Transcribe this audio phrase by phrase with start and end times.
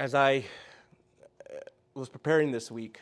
[0.00, 0.44] as I
[1.50, 1.58] uh,
[1.92, 2.98] was preparing this week,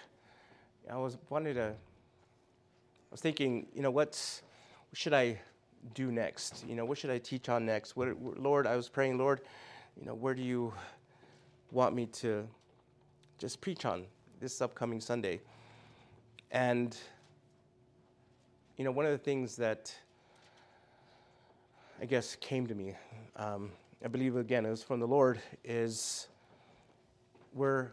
[0.91, 1.69] I was wanted to.
[1.69, 4.43] I was thinking, you know, what's
[4.91, 5.41] what should I
[5.95, 6.65] do next?
[6.67, 7.95] You know, what should I teach on next?
[7.95, 9.43] What, Lord, I was praying, Lord,
[9.97, 10.75] you know, where do you
[11.71, 12.49] want me to
[13.39, 14.05] just preach on
[14.41, 15.41] this upcoming Sunday?
[16.51, 16.97] And
[18.77, 19.95] you know, one of the things that
[22.03, 22.97] I guess came to me,
[23.37, 23.71] um,
[24.05, 26.27] I believe again it was from the Lord, is
[27.53, 27.89] we're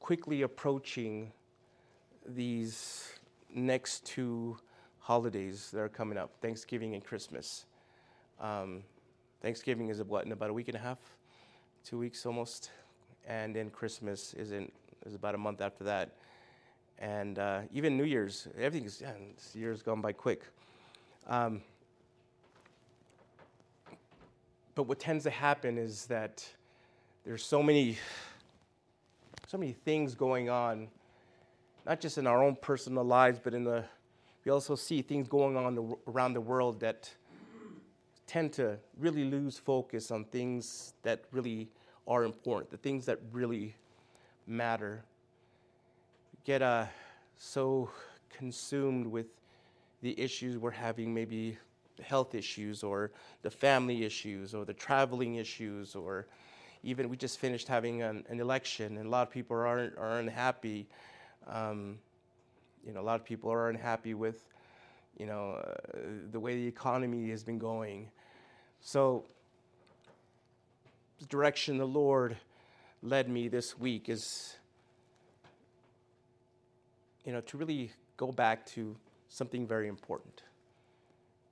[0.00, 1.32] quickly approaching
[2.26, 3.12] these
[3.54, 4.56] next two
[4.98, 7.66] holidays that are coming up Thanksgiving and Christmas.
[8.40, 8.82] Um,
[9.42, 10.98] Thanksgiving is what, in about a week and a half?
[11.84, 12.70] Two weeks almost.
[13.26, 14.70] And then Christmas is, in,
[15.04, 16.16] is about a month after that.
[16.98, 20.42] And uh, even New Year's, everything's, yeah, this year's gone by quick.
[21.26, 21.62] Um,
[24.74, 26.46] but what tends to happen is that
[27.24, 27.98] there's so many
[29.54, 30.88] so many things going on,
[31.86, 33.84] not just in our own personal lives, but in the,
[34.44, 37.08] we also see things going on around the world that
[38.26, 41.68] tend to really lose focus on things that really
[42.08, 43.76] are important, the things that really
[44.48, 45.04] matter.
[46.42, 46.86] Get uh,
[47.38, 47.88] so
[48.36, 49.26] consumed with
[50.02, 51.56] the issues we're having, maybe
[52.02, 56.26] health issues or the family issues or the traveling issues or
[56.84, 60.18] even we just finished having an, an election, and a lot of people are, are
[60.18, 60.86] unhappy.
[61.48, 61.98] Um,
[62.86, 64.46] you know, a lot of people are unhappy with,
[65.18, 65.98] you know, uh,
[66.30, 68.10] the way the economy has been going.
[68.82, 69.24] So,
[71.18, 72.36] the direction the Lord
[73.02, 74.56] led me this week is,
[77.24, 78.94] you know, to really go back to
[79.28, 80.42] something very important,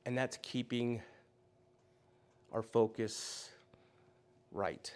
[0.04, 1.00] and that's keeping
[2.52, 3.48] our focus
[4.52, 4.94] right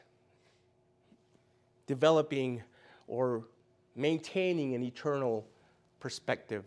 [1.87, 2.63] developing
[3.07, 3.45] or
[3.95, 5.47] maintaining an eternal
[6.01, 6.65] perspective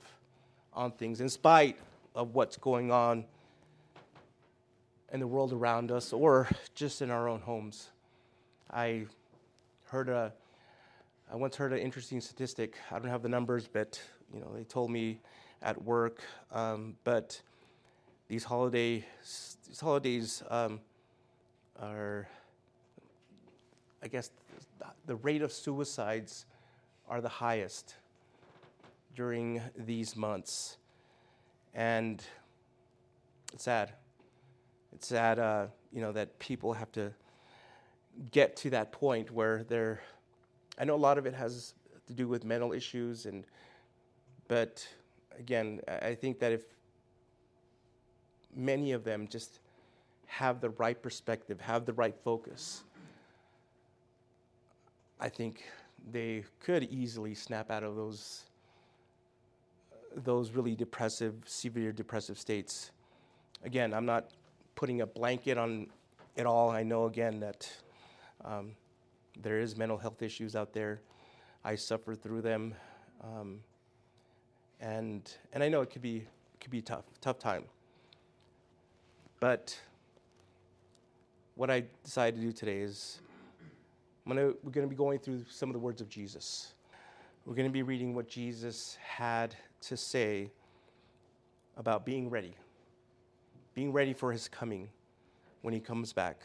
[0.74, 1.78] on things in spite
[2.16, 3.26] of what's going on
[5.12, 7.90] in the world around us or just in our own homes.
[8.72, 9.06] I
[9.86, 10.34] heard a
[11.32, 12.76] I once heard an interesting statistic.
[12.92, 14.02] I don't have the numbers, but
[14.34, 15.20] you know they told me
[15.62, 16.22] at work.
[16.52, 17.40] Um, but
[18.28, 19.06] these holiday
[19.68, 20.80] these holidays um,
[21.80, 22.28] are,
[24.02, 24.32] I guess,
[25.06, 26.46] the rate of suicides
[27.08, 27.96] are the highest
[29.16, 30.78] during these months.
[31.74, 32.24] And
[33.54, 33.94] it's sad.
[34.94, 37.14] It's sad, uh, you know, that people have to
[38.32, 40.02] get to that point where they're.
[40.78, 41.74] I know a lot of it has
[42.08, 43.46] to do with mental issues, and
[44.48, 44.88] but
[45.38, 46.64] again, I think that if
[48.56, 49.60] many of them just
[50.26, 52.84] have the right perspective, have the right focus,
[55.20, 55.64] I think
[56.12, 58.46] they could easily snap out of those
[60.16, 62.92] those really depressive, severe depressive states.
[63.64, 64.32] Again, I'm not
[64.76, 65.88] putting a blanket on
[66.36, 66.72] it all.
[66.72, 67.72] I know again that
[68.44, 68.72] um,
[69.40, 71.02] there is mental health issues out there.
[71.64, 72.74] I suffer through them,
[73.22, 73.60] um,
[74.80, 76.26] and and I know it could be
[76.60, 77.66] could be tough, tough time.
[79.40, 79.78] But
[81.56, 83.20] what I decided to do today is
[84.30, 86.74] Gonna, we're going to be going through some of the words of Jesus.
[87.46, 90.52] We're going to be reading what Jesus had to say
[91.76, 92.54] about being ready,
[93.74, 94.90] being ready for his coming
[95.64, 96.44] when he comes back.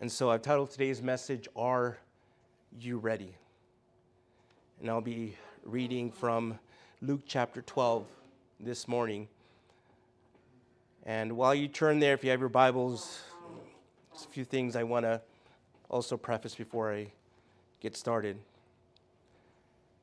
[0.00, 1.98] And so I've titled today's message, Are
[2.78, 3.36] You Ready?
[4.80, 6.58] And I'll be reading from
[7.02, 8.06] Luke chapter 12
[8.58, 9.28] this morning.
[11.04, 13.20] And while you turn there, if you have your Bibles,
[14.14, 15.20] a few things I want to
[15.90, 17.08] also preface before I
[17.80, 18.38] get started.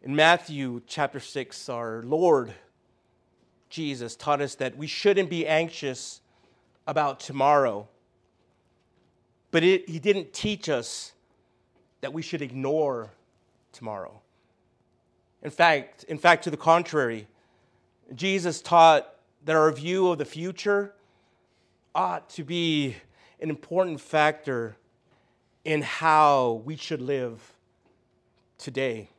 [0.03, 2.53] In Matthew chapter 6, our Lord
[3.69, 6.21] Jesus taught us that we shouldn't be anxious
[6.85, 7.87] about tomorrow.
[9.51, 11.13] But it, he didn't teach us
[12.01, 13.11] that we should ignore
[13.71, 14.21] tomorrow.
[15.41, 17.27] In fact, in fact, to the contrary,
[18.13, 19.13] Jesus taught
[19.45, 20.93] that our view of the future
[21.95, 22.95] ought to be
[23.39, 24.75] an important factor
[25.67, 27.53] in how we should live
[28.57, 29.09] today.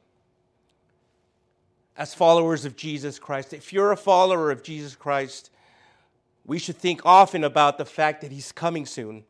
[1.95, 5.51] As followers of Jesus Christ, if you're a follower of Jesus Christ,
[6.47, 9.25] we should think often about the fact that He's coming soon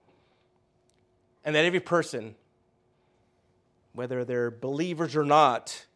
[1.44, 2.36] and that every person,
[3.94, 5.86] whether they're believers or not,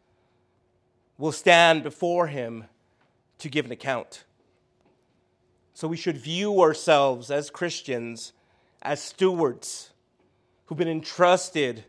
[1.17, 2.65] will stand before Him
[3.37, 4.25] to give an account.
[5.73, 8.33] So we should view ourselves as Christians
[8.81, 9.92] as stewards
[10.73, 11.83] who've been entrusted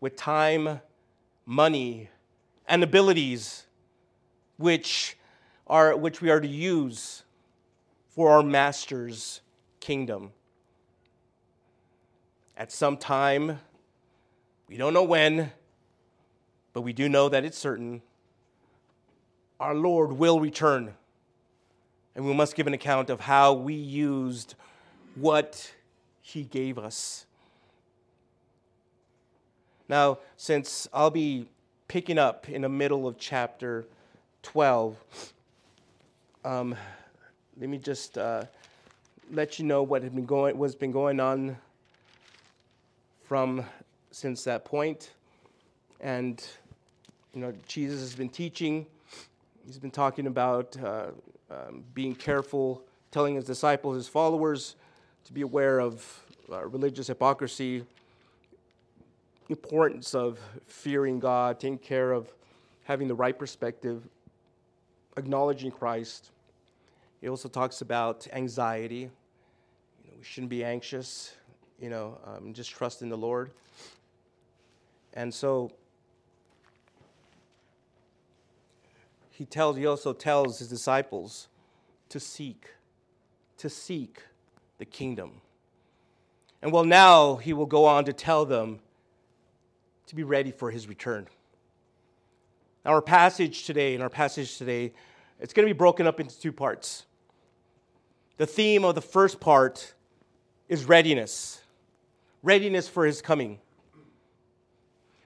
[0.00, 0.80] with time,
[1.46, 2.08] money,
[2.66, 3.64] and abilities
[4.56, 5.16] which,
[5.68, 7.22] are, which we are to use
[8.08, 9.40] for our Master's
[9.78, 10.32] kingdom.
[12.56, 13.60] At some time,
[14.68, 15.52] we don't know when,
[16.72, 18.02] but we do know that it's certain,
[19.60, 20.94] our Lord will return.
[22.16, 24.56] And we must give an account of how we used
[25.14, 25.72] what
[26.20, 27.26] He gave us.
[29.88, 31.46] Now, since I'll be
[31.88, 33.86] picking up in the middle of chapter
[34.42, 34.96] 12,
[36.44, 36.76] um,
[37.58, 38.44] let me just uh,
[39.32, 41.56] let you know what had been going, what's been going on
[43.24, 43.64] from
[44.10, 45.12] since that point.
[46.00, 46.44] And
[47.32, 48.84] you know, Jesus has been teaching.
[49.66, 51.06] He's been talking about uh,
[51.50, 54.76] um, being careful, telling his disciples, his followers,
[55.24, 57.84] to be aware of uh, religious hypocrisy,
[59.48, 62.32] importance of fearing God, taking care of
[62.84, 64.02] having the right perspective,
[65.16, 66.30] acknowledging Christ.
[67.20, 69.10] He also talks about anxiety.
[70.04, 71.36] You know, we shouldn't be anxious.
[71.80, 73.50] You know, um, just trust in the Lord.
[75.14, 75.72] And so
[79.30, 81.48] he tells he also tells his disciples
[82.08, 82.70] to seek
[83.58, 84.22] to seek
[84.78, 85.40] the kingdom.
[86.62, 88.80] And well now he will go on to tell them
[90.08, 91.26] to be ready for his return.
[92.84, 94.92] Our passage today, in our passage today,
[95.40, 97.06] it's going to be broken up into two parts.
[98.38, 99.94] The theme of the first part
[100.68, 101.60] is readiness
[102.42, 103.58] readiness for his coming.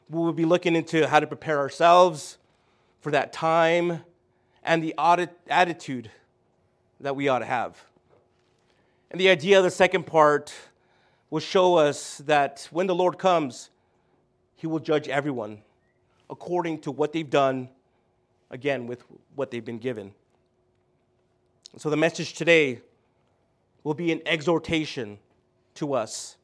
[0.08, 2.38] We will be looking into how to prepare ourselves
[3.00, 4.00] for that time
[4.62, 4.94] and the
[5.49, 6.11] attitude
[7.00, 7.81] that we ought to have.
[9.11, 10.52] And the idea of the second part
[11.31, 13.70] will show us that when the Lord comes,
[14.62, 15.59] he will judge everyone
[16.31, 17.69] according to what they've done,
[18.49, 19.03] again, with
[19.35, 20.12] what they've been given.
[21.79, 22.81] So the message today
[23.82, 25.19] will be an exhortation
[25.75, 26.37] to us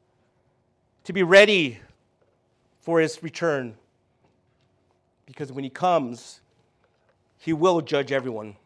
[1.04, 1.78] to be ready
[2.80, 3.76] for his return.
[5.24, 6.40] Because when he comes,
[7.38, 8.56] he will judge everyone.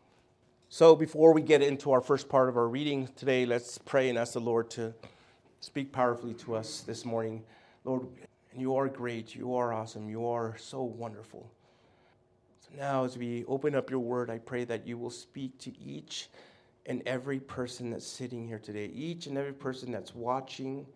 [0.70, 4.16] So before we get into our first part of our reading today, let's pray and
[4.16, 4.94] ask the Lord to
[5.60, 7.44] speak powerfully to us this morning.
[7.84, 8.06] Lord,
[8.56, 11.50] you are great, you are awesome, you are so wonderful.
[12.60, 15.72] So now, as we open up your word, I pray that you will speak to
[15.78, 16.28] each
[16.86, 20.86] and every person that's sitting here today, each and every person that's watching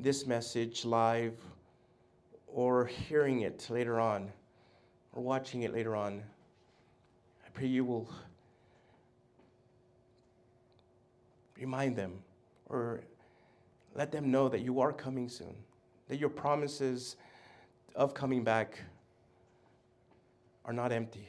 [0.00, 1.34] this message live
[2.46, 4.30] or hearing it later on
[5.12, 6.22] or watching it later on.
[7.44, 8.08] I pray you will
[11.58, 12.12] remind them
[12.66, 13.02] or
[13.94, 15.54] let them know that you are coming soon,
[16.08, 17.16] that your promises
[17.94, 18.78] of coming back
[20.64, 21.28] are not empty.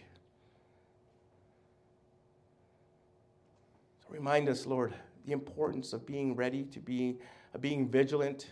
[4.02, 4.94] So remind us, Lord,
[5.26, 7.18] the importance of being ready to be
[7.62, 8.52] being vigilant,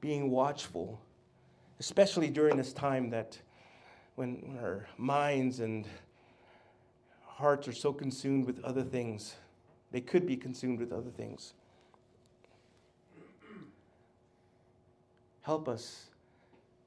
[0.00, 1.00] being watchful,
[1.80, 3.38] especially during this time that
[4.16, 5.86] when our minds and
[7.34, 9.34] hearts are so consumed with other things.
[9.90, 11.54] They could be consumed with other things.
[15.44, 16.06] Help us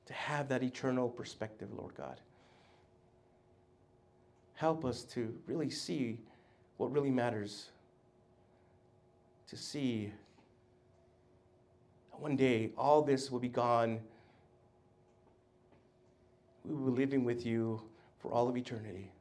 [0.08, 2.20] to have that eternal perspective, Lord God.
[4.56, 6.18] Help us to really see
[6.78, 7.70] what really matters.
[9.50, 10.12] To see
[12.12, 14.00] that one day all this will be gone.
[16.66, 17.80] We will be living with you
[18.18, 19.12] for all of eternity.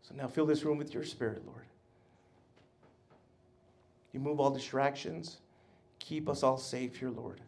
[0.00, 1.66] So now fill this room with your spirit, Lord.
[4.16, 5.40] You move all distractions.
[5.98, 7.38] Keep us all safe here, Lord.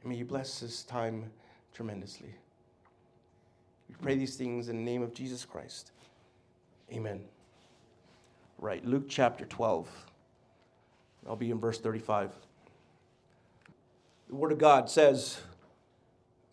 [0.00, 1.30] And may you bless this time
[1.74, 2.34] tremendously.
[3.90, 5.92] We pray these things in the name of Jesus Christ.
[6.90, 7.20] Amen.
[8.56, 9.90] Right, Luke chapter 12.
[11.28, 12.32] I'll be in verse 35.
[14.30, 15.38] The Word of God says,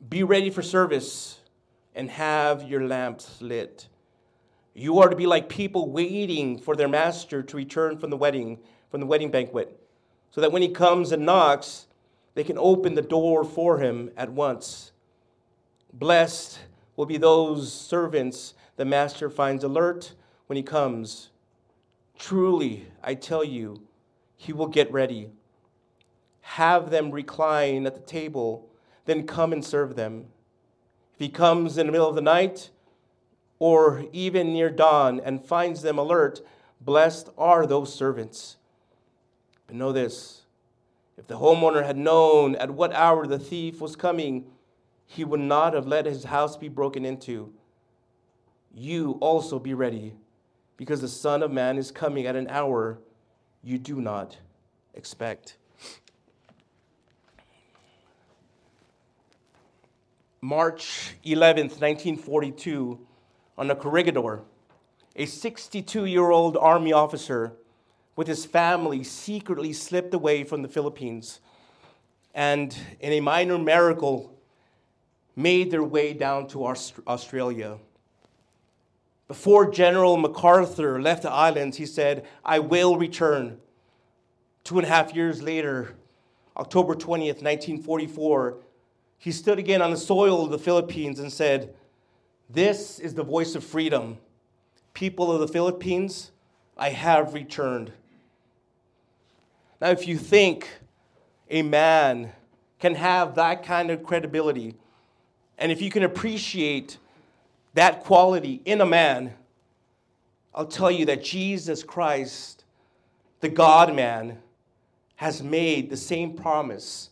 [0.09, 1.39] Be ready for service
[1.95, 3.87] and have your lamps lit
[4.77, 8.59] you are to be like people waiting for their master to return from the wedding,
[8.91, 9.81] from the wedding banquet,
[10.29, 11.87] so that when he comes and knocks,
[12.35, 14.91] they can open the door for him at once.
[15.91, 16.59] Blessed
[16.95, 20.13] will be those servants the master finds alert
[20.45, 21.29] when he comes.
[22.19, 23.81] Truly, I tell you,
[24.35, 25.31] he will get ready.
[26.41, 28.69] Have them recline at the table,
[29.05, 30.25] then come and serve them.
[31.15, 32.69] If he comes in the middle of the night,
[33.59, 36.41] or even near dawn and finds them alert,
[36.81, 38.57] blessed are those servants.
[39.65, 40.43] But know this
[41.17, 44.45] If the homeowner had known at what hour the thief was coming,
[45.07, 47.51] he would not have let his house be broken into.
[48.73, 50.13] You also be ready,
[50.75, 52.99] because the Son of Man is coming at an hour
[53.63, 54.37] you do not
[54.93, 55.57] expect.
[60.39, 62.99] March 11th, 1942,
[63.57, 64.43] on a corregidor,
[65.15, 67.53] a 62 year old Army officer
[68.15, 71.39] with his family secretly slipped away from the Philippines
[72.33, 74.37] and, in a minor miracle,
[75.35, 77.77] made their way down to Australia.
[79.27, 83.59] Before General MacArthur left the islands, he said, I will return.
[84.63, 85.95] Two and a half years later,
[86.55, 88.57] October 20th, 1944,
[89.17, 91.73] he stood again on the soil of the Philippines and said,
[92.49, 94.17] This is the voice of freedom.
[94.93, 96.31] People of the Philippines,
[96.77, 97.91] I have returned.
[99.81, 100.69] Now, if you think
[101.49, 102.31] a man
[102.79, 104.75] can have that kind of credibility,
[105.57, 106.97] and if you can appreciate
[107.73, 109.33] that quality in a man,
[110.53, 112.63] I'll tell you that Jesus Christ,
[113.41, 114.39] the God man,
[115.15, 117.09] has made the same promise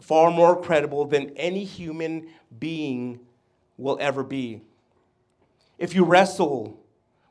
[0.00, 3.20] far more credible than any human being
[3.76, 4.62] will ever be.
[5.78, 6.78] If you wrestle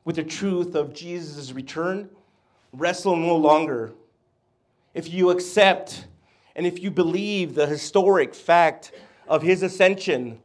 [0.04, 2.10] with the truth of Jesus' return,
[2.72, 3.92] wrestle no longer.
[4.94, 6.06] If you accept
[6.54, 8.92] and if you believe the historic fact
[9.26, 10.40] of his ascension,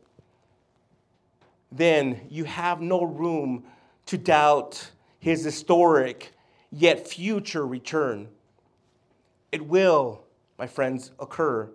[1.71, 3.65] then you have no room
[4.05, 6.33] to doubt his historic
[6.71, 8.29] yet future return.
[9.51, 10.23] It will,
[10.57, 11.69] my friends, occur.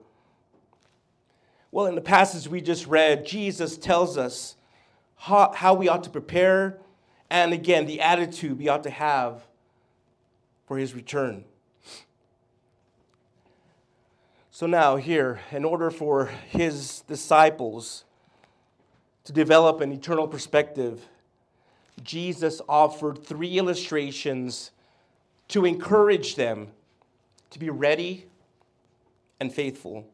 [1.72, 4.56] Well, in the passage we just read, Jesus tells us
[5.16, 6.78] how, how we ought to prepare
[7.32, 9.46] and again, the attitude we ought to have
[10.66, 11.44] for his return.
[14.50, 18.04] So, now, here, in order for his disciples
[19.24, 21.08] to develop an eternal perspective,
[22.02, 24.70] Jesus offered three illustrations
[25.48, 26.68] to encourage them
[27.48, 28.26] to be ready
[29.40, 30.06] and faithful.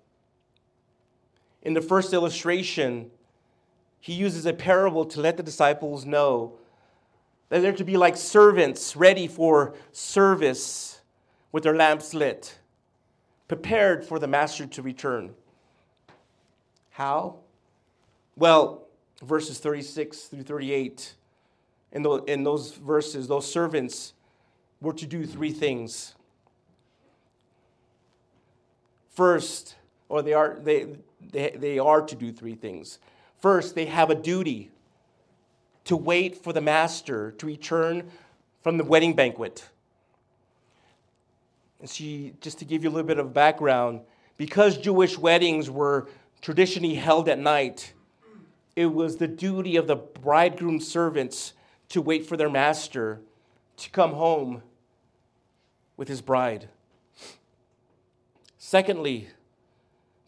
[1.62, 3.11] In the first illustration,
[4.00, 6.55] he uses a parable to let the disciples know
[7.49, 11.00] that they're to be like servants ready for service
[11.50, 12.59] with their lamps lit,
[13.49, 15.35] prepared for the master to return.
[16.91, 17.37] How?
[18.37, 18.87] Well,
[19.23, 21.15] verses 36 through 38,
[21.93, 24.12] in, those verses, those servants
[24.81, 26.15] were to do three things.
[29.11, 29.75] First,
[30.09, 30.87] or they are, they,
[31.33, 32.99] they, they are to do three things.
[33.41, 34.71] First, they have a duty
[35.85, 38.11] to wait for the master to return
[38.62, 39.69] from the wedding banquet.
[41.81, 44.00] And she, just to give you a little bit of background,
[44.37, 46.09] because Jewish weddings were
[46.41, 47.93] traditionally held at night,
[48.77, 51.53] it was the duty of the bridegroom servants
[51.88, 53.21] to wait for their master
[53.77, 54.62] to come home
[55.97, 56.69] with his bride.
[58.59, 59.29] Secondly,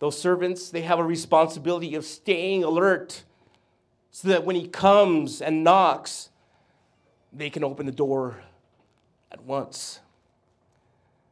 [0.00, 3.22] those servants, they have a responsibility of staying alert
[4.10, 6.30] so that when he comes and knocks,
[7.32, 8.42] they can open the door
[9.30, 10.00] at once.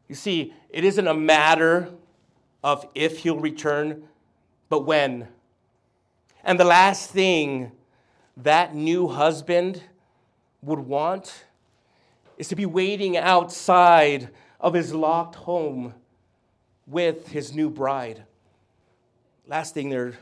[0.06, 1.88] You see, it isn't a matter
[2.62, 4.04] of if he'll return,
[4.68, 5.28] but when.
[6.44, 7.72] And the last thing
[8.36, 9.82] that new husband
[10.62, 11.46] would want
[12.36, 14.28] is to be waiting outside
[14.60, 15.94] of his locked home
[16.86, 18.24] with his new bride.
[19.48, 20.12] Last thing, they're,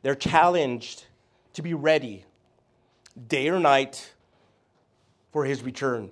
[0.00, 1.04] they're challenged
[1.52, 2.24] to be ready
[3.28, 4.14] day or night
[5.32, 6.10] for his return.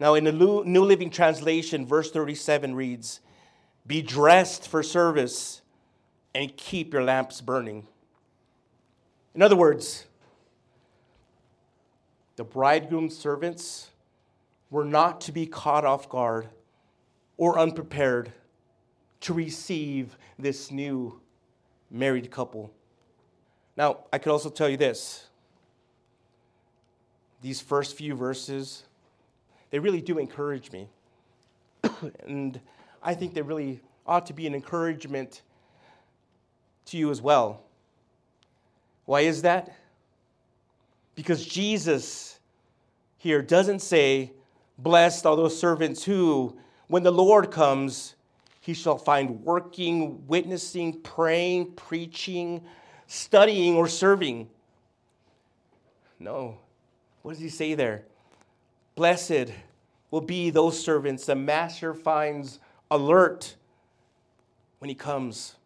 [0.00, 3.20] Now, in the New Living Translation, verse 37 reads,
[3.86, 5.62] Be dressed for service
[6.34, 7.86] and keep your lamps burning.
[9.32, 10.06] In other words,
[12.34, 13.90] the bridegroom's servants
[14.70, 16.48] were not to be caught off guard
[17.36, 18.32] or unprepared
[19.24, 21.18] to receive this new
[21.90, 22.70] married couple.
[23.74, 25.28] Now, I could also tell you this.
[27.40, 28.84] These first few verses,
[29.70, 30.88] they really do encourage me.
[32.26, 32.60] and
[33.02, 35.40] I think they really ought to be an encouragement
[36.86, 37.62] to you as well.
[39.06, 39.74] Why is that?
[41.14, 42.38] Because Jesus
[43.16, 44.32] here doesn't say,
[44.76, 48.16] Blessed are those servants who, when the Lord comes,
[48.64, 52.62] he shall find working, witnessing, praying, preaching,
[53.06, 54.48] studying, or serving.
[56.18, 56.56] No.
[57.20, 58.06] What does he say there?
[58.94, 59.52] Blessed
[60.10, 62.58] will be those servants the master finds
[62.90, 63.54] alert
[64.78, 65.56] when he comes.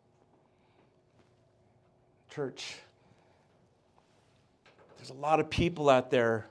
[2.31, 2.79] Church,
[4.97, 6.49] there's a lot of people out there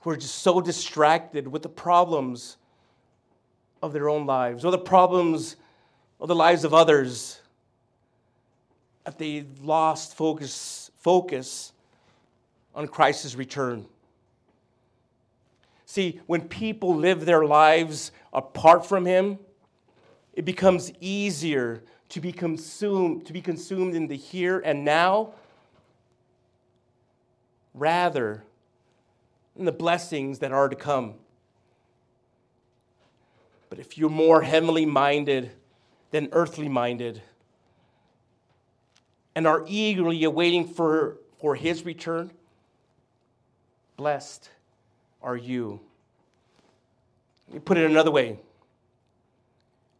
[0.00, 2.58] who are just so distracted with the problems
[3.84, 5.56] of their own lives or the problems
[6.18, 7.38] of the lives of others
[9.04, 11.72] that they lost focus, focus
[12.74, 13.84] on Christ's return.
[15.84, 19.38] See, when people live their lives apart from Him,
[20.32, 25.34] it becomes easier to be consumed, to be consumed in the here and now
[27.74, 28.44] rather
[29.54, 31.16] than the blessings that are to come.
[33.74, 35.50] But if you're more heavenly minded
[36.12, 37.20] than earthly minded
[39.34, 42.30] and are eagerly awaiting for, for his return,
[43.96, 44.48] blessed
[45.20, 45.80] are you.
[47.48, 48.38] Let me put it another way.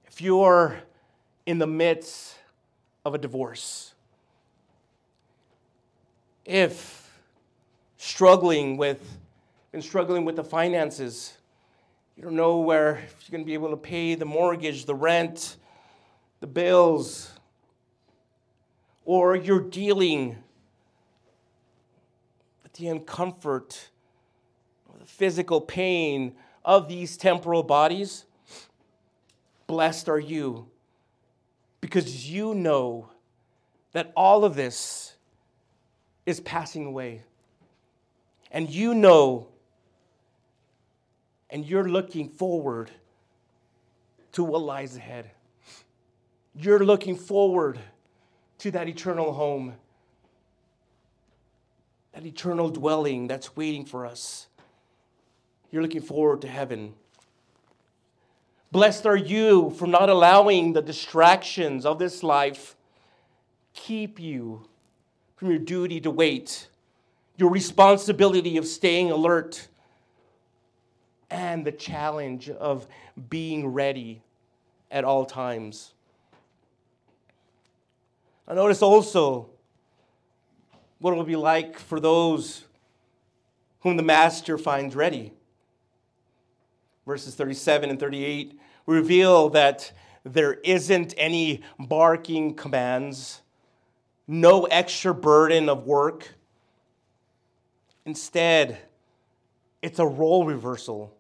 [0.07, 0.79] If you're
[1.45, 2.37] in the midst
[3.05, 3.93] of a divorce,
[6.45, 7.13] if
[7.97, 9.19] struggling with
[9.73, 11.37] been struggling with the finances,
[12.17, 14.95] you don't know where if you're going to be able to pay the mortgage, the
[14.95, 15.57] rent,
[16.41, 17.33] the bills,
[19.05, 20.37] or you're dealing
[22.63, 23.89] with the uncomfort,
[24.99, 28.25] the physical pain of these temporal bodies,
[29.67, 30.69] blessed are you
[31.81, 33.11] because you know
[33.93, 35.15] that all of this
[36.25, 37.23] is passing away.
[38.51, 39.49] And you know,
[41.55, 42.91] and you're looking forward
[44.33, 45.31] to what lies ahead.
[46.53, 47.79] You're looking forward
[48.59, 49.75] to that eternal home,
[52.13, 54.49] that eternal dwelling that's waiting for us.
[55.71, 56.95] You're looking forward to heaven.
[58.73, 62.75] Blessed are you for not allowing the distractions of this life
[63.75, 64.67] keep you
[65.37, 66.67] from your duty to wait,
[67.37, 69.69] your responsibility of staying alert,
[71.31, 72.87] and the challenge of
[73.29, 74.23] being ready
[74.91, 75.93] at all times.
[78.47, 79.49] I notice also
[80.99, 82.65] what it will be like for those
[83.81, 85.33] whom the master finds ready.
[87.07, 89.93] Verses 37 and 38 reveal that
[90.25, 93.43] there isn't any barking commands,
[94.27, 96.35] no extra burden of work.
[98.07, 98.79] Instead,
[99.85, 101.15] it's a role reversal.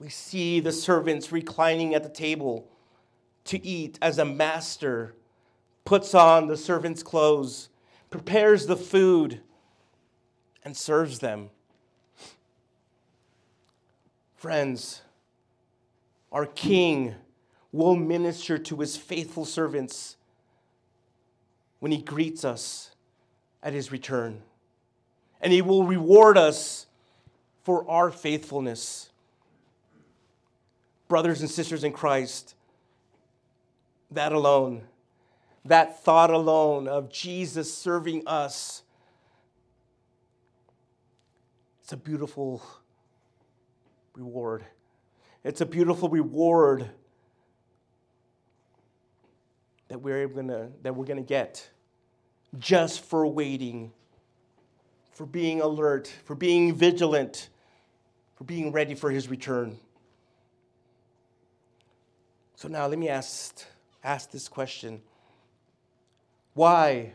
[0.00, 2.68] We see the servants reclining at the table
[3.44, 5.14] to eat as a master
[5.84, 7.68] puts on the servants' clothes,
[8.10, 9.40] prepares the food,
[10.64, 11.50] and serves them.
[14.34, 15.02] Friends,
[16.32, 17.14] our King
[17.70, 20.16] will minister to his faithful servants
[21.78, 22.90] when he greets us
[23.62, 24.42] at his return.
[25.40, 26.86] And he will reward us
[27.68, 29.10] for our faithfulness.
[31.06, 32.54] Brothers and sisters in Christ,
[34.10, 34.84] that alone,
[35.66, 38.84] that thought alone of Jesus serving us,
[41.82, 42.62] it's a beautiful
[44.14, 44.64] reward.
[45.44, 46.88] It's a beautiful reward
[49.88, 51.68] that we're gonna that we're gonna get
[52.58, 53.92] just for waiting,
[55.12, 57.50] for being alert, for being vigilant,
[58.38, 59.76] for being ready for his return.
[62.54, 63.64] So now let me ask,
[64.04, 65.02] ask this question.
[66.54, 67.14] Why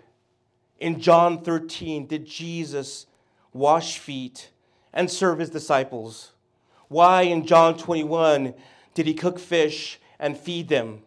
[0.82, 3.06] in John 13 did Jesus
[3.54, 4.52] wash feet
[4.92, 6.34] and serve his disciples?
[6.90, 8.54] Why in John 21
[8.94, 11.04] did he cook fish and feed them?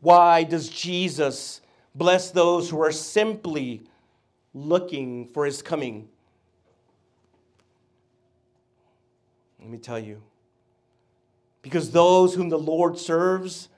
[0.00, 1.60] Why does Jesus
[1.94, 3.82] bless those who are simply
[4.54, 6.08] looking for his coming?
[9.60, 10.22] Let me tell you.
[11.62, 13.68] Because those whom the Lord serves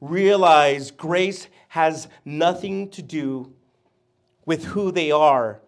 [0.00, 3.52] realize grace has nothing to do
[4.44, 5.60] with who they are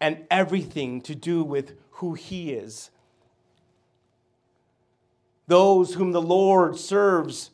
[0.00, 2.90] and everything to do with who he is.
[5.46, 7.50] Those whom the Lord serves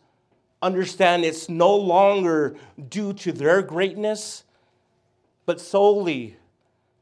[0.61, 2.57] understand it's no longer
[2.88, 4.44] due to their greatness,
[5.44, 6.37] but solely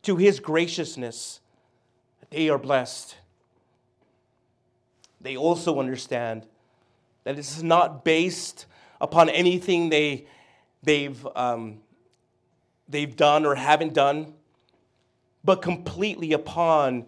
[0.03, 1.41] to his graciousness
[2.31, 3.17] they are blessed.
[5.21, 6.47] They also understand
[7.25, 8.67] that this is not based
[9.01, 10.27] upon anything they,
[10.83, 11.81] they've, um,
[12.89, 14.35] they've done or haven't done,
[15.45, 17.07] but completely upon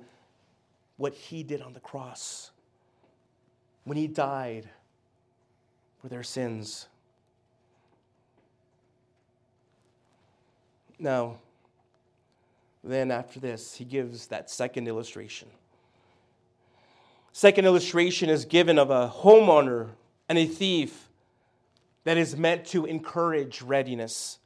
[0.96, 2.50] what he did on the cross
[3.84, 4.68] when he died
[6.00, 6.88] for their sins.
[10.98, 11.38] Now,
[12.84, 15.48] then after this, he gives that second illustration.
[17.32, 19.90] Second illustration is given of a homeowner
[20.28, 21.08] and a thief
[22.04, 24.38] that is meant to encourage readiness.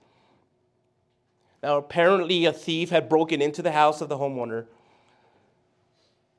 [1.62, 4.66] Now, apparently, a thief had broken into the house of the homeowner.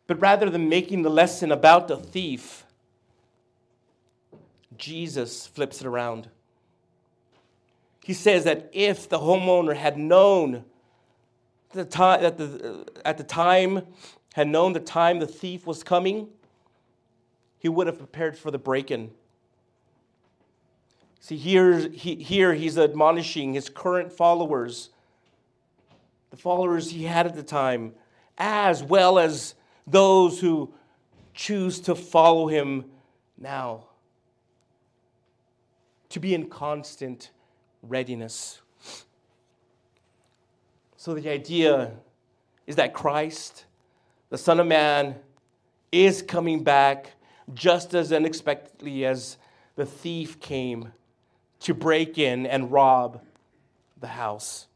[0.05, 2.65] But rather than making the lesson about the thief,
[4.77, 6.29] Jesus flips it around.
[8.05, 10.63] He says that if the homeowner had known
[11.73, 13.81] the time, that the, uh, at the time,
[14.33, 16.29] had known the time the thief was coming,
[17.59, 19.11] he would have prepared for the break in.
[21.19, 24.89] See, here, he, here he's admonishing his current followers,
[26.29, 27.93] the followers he had at the time,
[28.37, 30.73] as well as those who
[31.33, 32.85] choose to follow him
[33.37, 33.85] now,
[36.09, 37.31] to be in constant
[37.81, 38.61] readiness.
[40.95, 41.91] So, the idea
[42.65, 43.65] is that Christ,
[44.29, 45.15] the Son of Man,
[45.91, 47.16] is coming back
[47.53, 49.37] just as unexpectedly as
[49.75, 50.91] the thief came
[51.59, 53.21] to break in and rob
[53.99, 54.67] the house.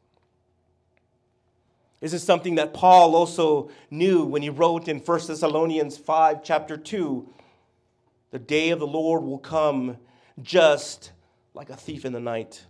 [2.00, 6.76] This is something that Paul also knew when he wrote in 1 Thessalonians 5, chapter
[6.76, 7.32] 2
[8.32, 9.98] The day of the Lord will come
[10.42, 11.12] just
[11.54, 12.66] like a thief in the night.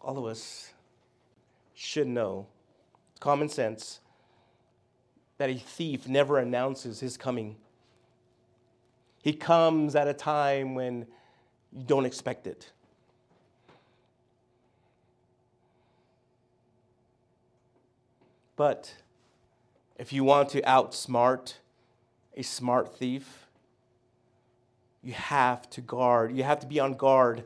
[0.00, 0.72] All of us
[1.74, 2.46] should know,
[3.18, 3.98] common sense,
[5.38, 7.56] that a thief never announces his coming.
[9.22, 11.06] He comes at a time when
[11.72, 12.70] you don't expect it.
[18.56, 18.94] But
[19.98, 21.54] if you want to outsmart
[22.36, 23.46] a smart thief,
[25.02, 26.34] you have to guard.
[26.34, 27.44] You have to be on guard,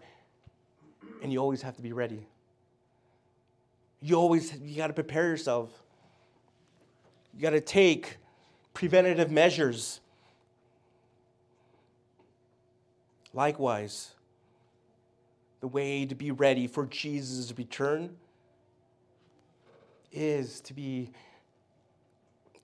[1.23, 2.27] and you always have to be ready.
[4.01, 5.71] You always you got to prepare yourself.
[7.35, 8.17] You got to take
[8.75, 10.01] preventative measures.
[13.33, 14.15] Likewise,
[15.61, 18.17] the way to be ready for Jesus' return
[20.13, 21.11] is to be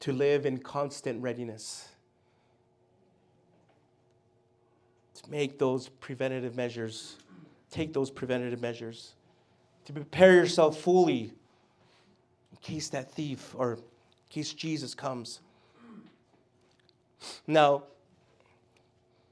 [0.00, 1.88] to live in constant readiness.
[5.14, 7.16] To make those preventative measures,
[7.70, 9.14] take those preventative measures,
[9.86, 11.32] to prepare yourself fully
[12.52, 13.78] in case that thief or
[14.28, 15.40] case Jesus comes.
[17.46, 17.84] Now,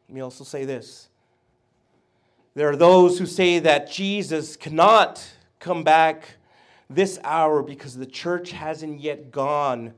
[0.09, 1.09] let me also say this.
[2.55, 5.27] There are those who say that Jesus cannot
[5.59, 6.37] come back
[6.89, 9.95] this hour because the church hasn't yet gone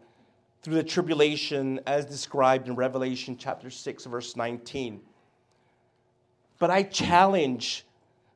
[0.63, 5.01] through the tribulation as described in Revelation chapter 6, verse 19.
[6.59, 7.85] But I challenge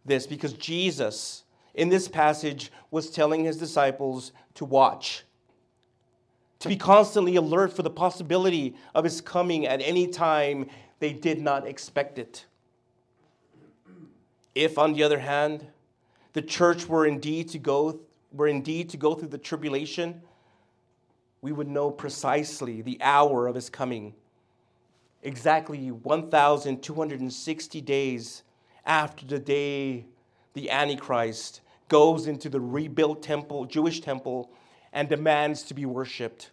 [0.04, 1.44] this because Jesus,
[1.74, 5.24] in this passage, was telling his disciples to watch
[6.60, 10.68] to be constantly alert for the possibility of his coming at any time
[10.98, 12.44] they did not expect it.
[14.54, 15.66] If, on the other hand,
[16.34, 18.00] the church were indeed to go,
[18.32, 20.20] were indeed to go through the tribulation,
[21.40, 24.14] we would know precisely the hour of his coming,
[25.22, 28.42] exactly 1,260 days
[28.84, 30.04] after the day
[30.52, 34.50] the Antichrist goes into the rebuilt temple, Jewish temple
[34.92, 36.50] and demands to be worshiped.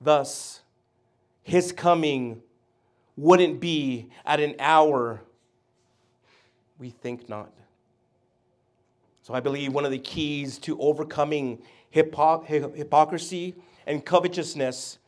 [0.00, 0.62] Thus,
[1.42, 2.42] his coming
[3.16, 5.22] wouldn't be at an hour
[6.78, 7.52] we think not.
[9.22, 11.62] So I believe one of the keys to overcoming
[11.94, 13.54] hypo- hypocrisy
[13.86, 14.98] and covetousness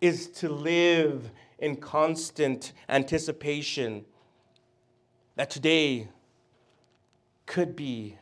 [0.00, 4.06] is to live in constant anticipation
[5.36, 6.08] that today
[7.44, 8.16] could be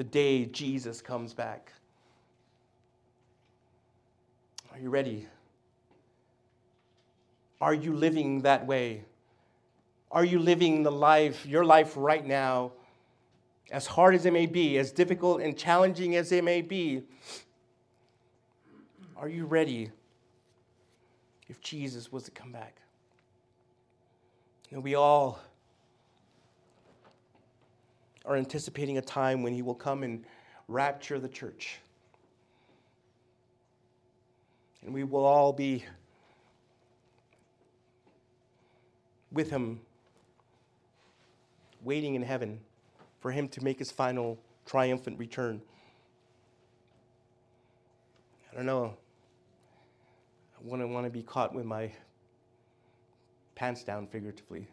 [0.00, 1.74] the day Jesus comes back.
[4.72, 5.26] Are you ready?
[7.60, 9.04] Are you living that way?
[10.10, 12.72] Are you living the life, your life right now,
[13.70, 17.02] as hard as it may be, as difficult and challenging as it may be?
[19.18, 19.90] Are you ready
[21.46, 22.80] if Jesus was to come back?
[24.70, 25.40] And we all
[28.30, 30.24] are anticipating a time when he will come and
[30.68, 31.80] rapture the church.
[34.82, 35.84] And we will all be
[39.32, 39.80] with him,
[41.82, 42.60] waiting in heaven
[43.18, 45.60] for him to make his final triumphant return.
[48.52, 48.96] I don't know.
[50.56, 51.90] I wouldn't want to be caught with my
[53.56, 54.68] pants down figuratively.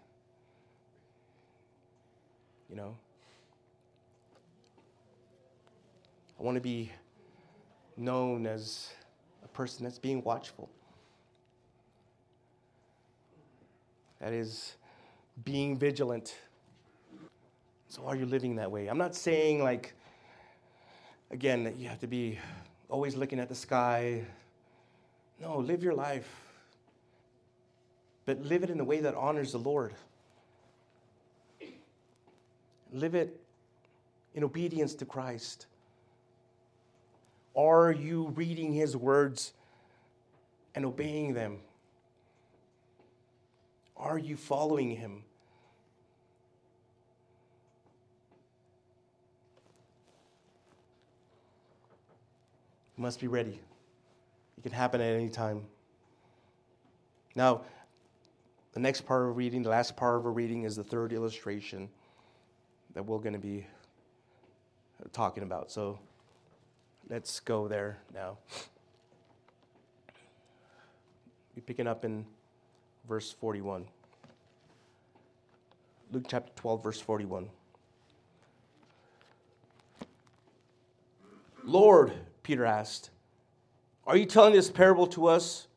[2.70, 2.98] You know?
[6.40, 6.92] I want to be
[7.96, 8.92] known as
[9.44, 10.70] a person that's being watchful.
[14.20, 14.76] That is
[15.44, 16.36] being vigilant.
[17.90, 18.88] So, are you living that way?
[18.88, 19.94] I'm not saying, like,
[21.32, 22.38] again, that you have to be
[22.90, 24.24] always looking at the sky.
[25.40, 26.30] No, live your life.
[28.26, 29.94] But live it in a way that honors the Lord.
[32.92, 33.40] Live it
[34.36, 35.68] in obedience to Christ.
[37.58, 39.54] Are you reading His words
[40.76, 41.58] and obeying them?
[43.98, 45.24] Are you following Him?
[52.96, 53.60] You must be ready.
[54.58, 55.64] It can happen at any time.
[57.36, 57.62] Now,
[58.74, 61.90] the next part of reading, the last part of our reading, is the third illustration
[62.94, 63.66] that we're going to be
[65.12, 65.72] talking about.
[65.72, 66.00] So
[67.10, 68.38] let's go there now.
[71.56, 72.26] We're picking up in
[73.08, 73.86] verse 41.
[76.12, 77.50] Luke chapter 12, verse 41.
[81.64, 83.10] Lord, Peter asked,
[84.06, 85.68] Are you telling this parable to us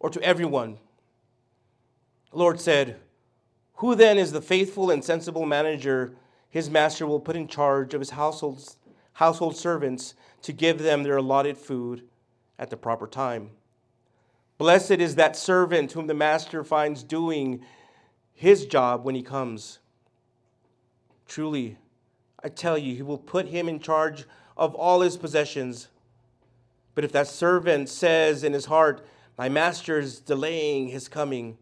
[0.00, 0.78] or to everyone?
[2.32, 2.98] The Lord said,
[3.74, 6.16] Who then is the faithful and sensible manager
[6.56, 8.76] his master will put in charge of his household,
[9.16, 12.02] household servants to give them their allotted food
[12.58, 13.50] at the proper time?
[14.58, 17.62] Blessed is that servant whom the master finds doing
[18.34, 19.78] his job when he comes.
[21.26, 21.78] Truly,
[22.44, 25.88] I tell you, he will put him in charge of all his possessions.
[26.94, 29.06] But if that servant says in his heart,
[29.38, 31.56] My master is delaying his coming,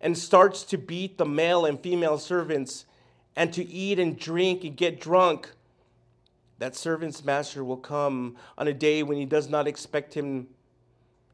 [0.00, 2.86] and starts to beat the male and female servants,
[3.36, 5.52] and to eat and drink and get drunk,
[6.58, 10.48] that servant's master will come on a day when he does not expect him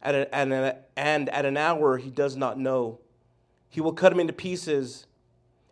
[0.03, 2.99] at a, at a, uh, and at an hour he does not know.
[3.71, 5.07] He will cut him into pieces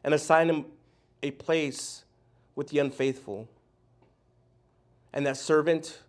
[0.02, 0.64] and assign him
[1.22, 2.04] a place
[2.54, 3.48] with the unfaithful.
[5.12, 6.00] And that servant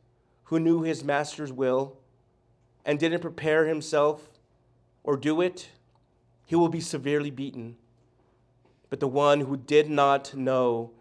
[0.46, 1.98] who knew his master's will
[2.86, 4.30] and didn't prepare himself
[5.04, 5.70] or do it,
[6.46, 7.76] he will be severely beaten.
[8.90, 10.92] But the one who did not know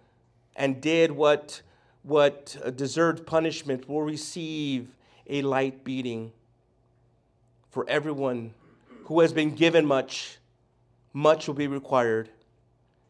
[0.57, 1.63] and did what,
[2.03, 4.89] what uh, deserved punishment will receive
[5.29, 6.33] a light beating.
[7.71, 8.55] For everyone
[9.05, 10.39] who has been given much,
[11.13, 12.29] much will be required.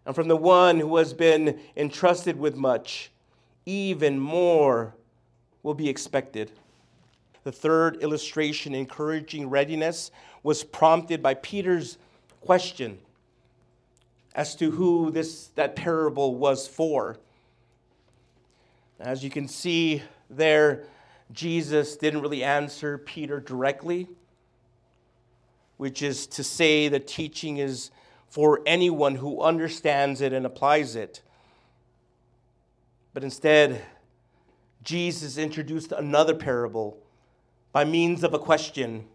[0.05, 3.11] And from the one who has been entrusted with much,
[3.66, 4.94] even more
[5.62, 6.50] will be expected.
[7.44, 10.11] The third illustration, encouraging readiness,
[10.42, 11.98] was prompted by Peter's
[12.40, 12.98] question
[14.35, 17.18] as to who this that parable was for.
[19.02, 20.84] As you can see there,
[21.32, 24.06] Jesus didn't really answer Peter directly,
[25.76, 27.90] which is to say the teaching is
[28.28, 31.20] for anyone who understands it and applies it.
[33.12, 33.82] But instead,
[34.84, 36.96] Jesus introduced another parable
[37.72, 39.08] by means of a question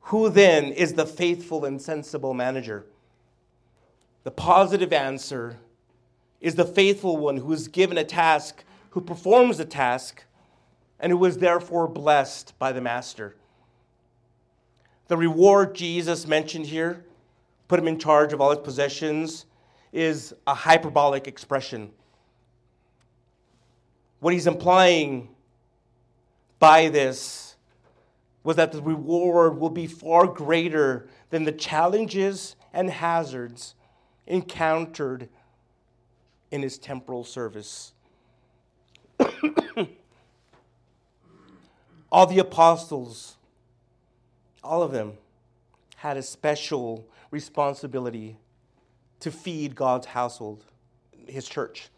[0.00, 2.84] Who then is the faithful and sensible manager?
[4.24, 5.56] The positive answer
[6.40, 10.24] is the faithful one who is given a task, who performs the task,
[10.98, 13.36] and who is therefore blessed by the master.
[15.08, 17.04] The reward Jesus mentioned here,
[17.68, 19.46] put him in charge of all his possessions,
[19.92, 21.90] is a hyperbolic expression.
[24.20, 25.30] What he's implying
[26.58, 27.56] by this
[28.44, 33.74] was that the reward will be far greater than the challenges and hazards
[34.26, 35.28] encountered
[36.50, 37.92] in his temporal service.
[42.10, 43.36] all the apostles,
[44.62, 45.12] all of them,
[45.96, 48.36] had a special responsibility
[49.20, 50.64] to feed God's household,
[51.26, 51.88] his church.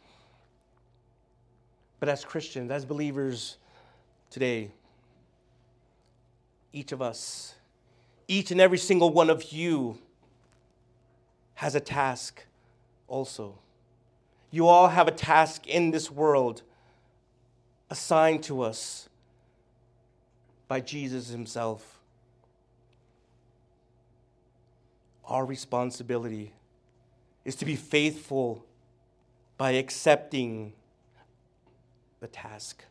[2.01, 3.59] But as Christians, as believers
[4.29, 4.73] today,
[6.73, 7.55] each of us,
[8.27, 9.99] each and every single one of you
[11.55, 12.45] has a task
[13.07, 13.57] also.
[14.53, 16.63] You all have a task in this world
[17.89, 19.09] assigned to us
[20.69, 21.99] by Jesus Himself.
[25.25, 26.53] Our responsibility
[27.47, 28.65] is to be faithful
[29.57, 30.75] by accepting
[32.21, 32.85] the task,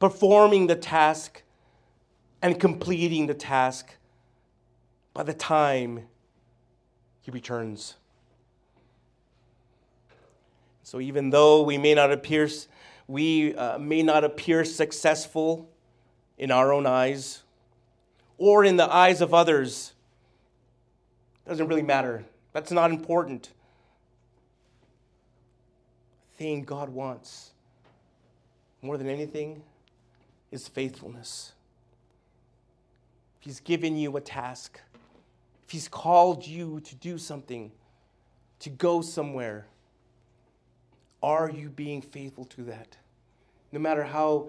[0.00, 1.42] performing the task
[2.42, 3.94] and completing the task
[5.14, 6.08] by the time
[7.20, 7.94] he returns.
[10.90, 12.48] So even though we may not appear
[13.06, 15.70] we uh, may not appear successful
[16.36, 17.44] in our own eyes
[18.38, 19.92] or in the eyes of others,
[21.46, 22.24] doesn't really matter.
[22.52, 23.50] That's not important.
[26.32, 27.52] The thing God wants
[28.82, 29.62] more than anything
[30.50, 31.52] is faithfulness.
[33.38, 34.80] If He's given you a task,
[35.64, 37.70] if He's called you to do something,
[38.58, 39.66] to go somewhere,
[41.22, 42.96] are you being faithful to that?
[43.72, 44.48] No matter how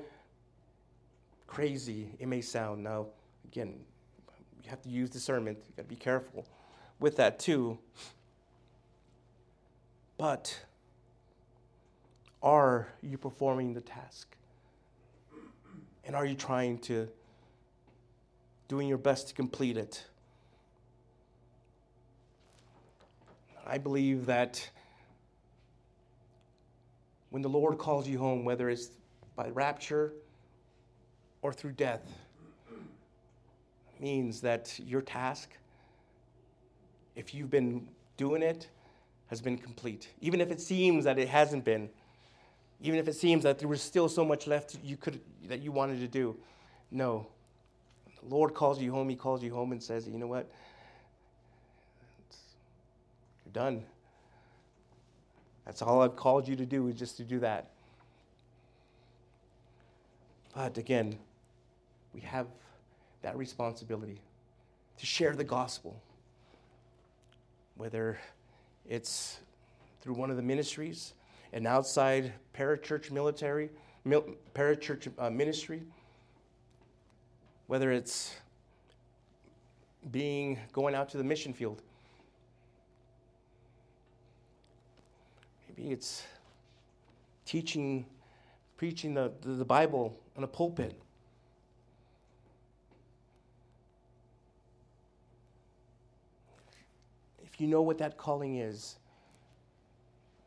[1.51, 2.81] crazy it may sound.
[2.81, 3.07] Now,
[3.45, 3.81] again,
[4.63, 5.57] you have to use discernment.
[5.67, 6.45] You got to be careful
[6.99, 7.77] with that too.
[10.17, 10.57] But
[12.41, 14.35] are you performing the task?
[16.05, 17.09] And are you trying to
[18.69, 20.05] doing your best to complete it?
[23.67, 24.69] I believe that
[27.31, 28.91] when the Lord calls you home, whether it's
[29.35, 30.13] by rapture
[31.41, 32.01] or through death,
[33.99, 35.49] means that your task,
[37.15, 38.67] if you've been doing it,
[39.27, 40.09] has been complete.
[40.19, 41.89] Even if it seems that it hasn't been,
[42.81, 45.71] even if it seems that there was still so much left you could that you
[45.71, 46.35] wanted to do.
[46.91, 47.27] No.
[48.21, 50.51] The Lord calls you home, He calls you home and says, you know what?
[53.45, 53.83] You're done.
[55.65, 57.69] That's all I've called you to do is just to do that.
[60.55, 61.17] But again,
[62.13, 62.47] we have
[63.21, 64.19] that responsibility
[64.97, 66.01] to share the gospel,
[67.75, 68.19] whether
[68.87, 69.39] it's
[70.01, 71.13] through one of the ministries,
[71.53, 73.69] an outside parachurch military,
[74.03, 75.83] mil, parachurch uh, ministry,
[77.67, 78.35] whether it's
[80.11, 81.81] being going out to the mission field
[85.77, 86.23] Maybe it's
[87.45, 88.05] teaching,
[88.77, 90.99] preaching the, the, the Bible in a pulpit.
[97.43, 98.97] If you know what that calling is,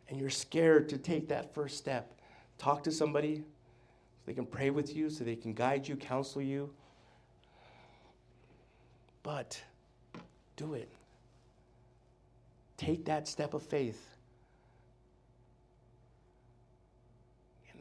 [0.09, 2.19] and you're scared to take that first step,
[2.59, 6.43] talk to somebody so they can pray with you, so they can guide you, counsel
[6.43, 6.71] you.
[9.23, 9.61] But
[10.57, 10.91] do it.
[12.77, 14.14] Take that step of faith.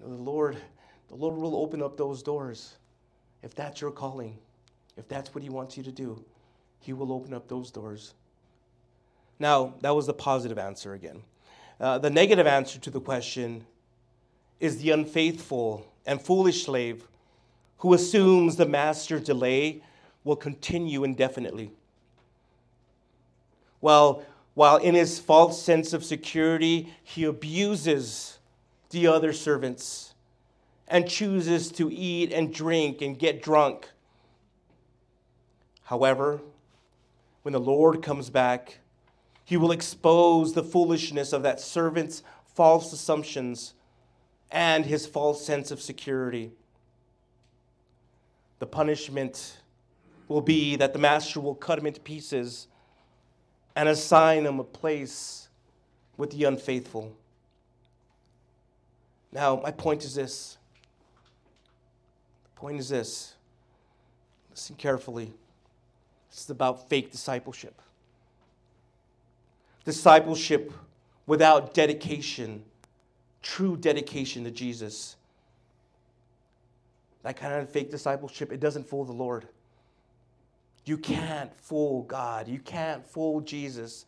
[0.04, 0.58] The Lord,
[1.10, 2.76] the Lord will open up those doors.
[3.42, 4.38] If that's your calling,
[4.98, 6.24] if that's what He wants you to do,
[6.80, 8.14] He will open up those doors.
[9.40, 11.24] Now, that was the positive answer again.
[11.80, 13.66] Uh, the negative answer to the question
[14.60, 17.08] is the unfaithful and foolish slave
[17.80, 19.82] who assumes the master's delay
[20.24, 21.72] will continue indefinitely.
[23.82, 28.40] Well, while in his false sense of security, he abuses
[28.94, 30.14] the other servants
[30.88, 33.90] and chooses to eat and drink and get drunk.
[35.84, 36.40] However,
[37.42, 38.80] when the Lord comes back,
[39.44, 43.74] he will expose the foolishness of that servant's false assumptions
[44.52, 46.52] and his false sense of security.
[48.60, 49.58] The punishment
[50.28, 52.68] will be that the master will cut him into pieces
[53.76, 55.50] and assign him a place
[56.16, 57.16] with the unfaithful.
[59.34, 60.58] Now, my point is this.
[62.44, 63.34] The point is this.
[64.52, 65.34] Listen carefully.
[66.30, 67.82] This is about fake discipleship.
[69.86, 70.72] Discipleship
[71.26, 72.64] without dedication,
[73.42, 75.16] true dedication to Jesus.
[77.24, 79.48] That kind of fake discipleship, it doesn't fool the Lord.
[80.86, 82.48] You can't fool God.
[82.48, 84.06] You can't fool Jesus.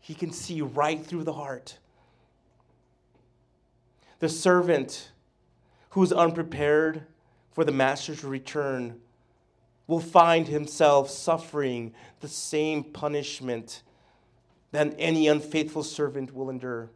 [0.00, 1.78] He can see right through the heart.
[4.20, 5.10] The servant
[5.90, 7.02] who is unprepared
[7.52, 9.00] for the master's return
[9.86, 13.82] will find himself suffering the same punishment
[14.70, 16.90] that any unfaithful servant will endure.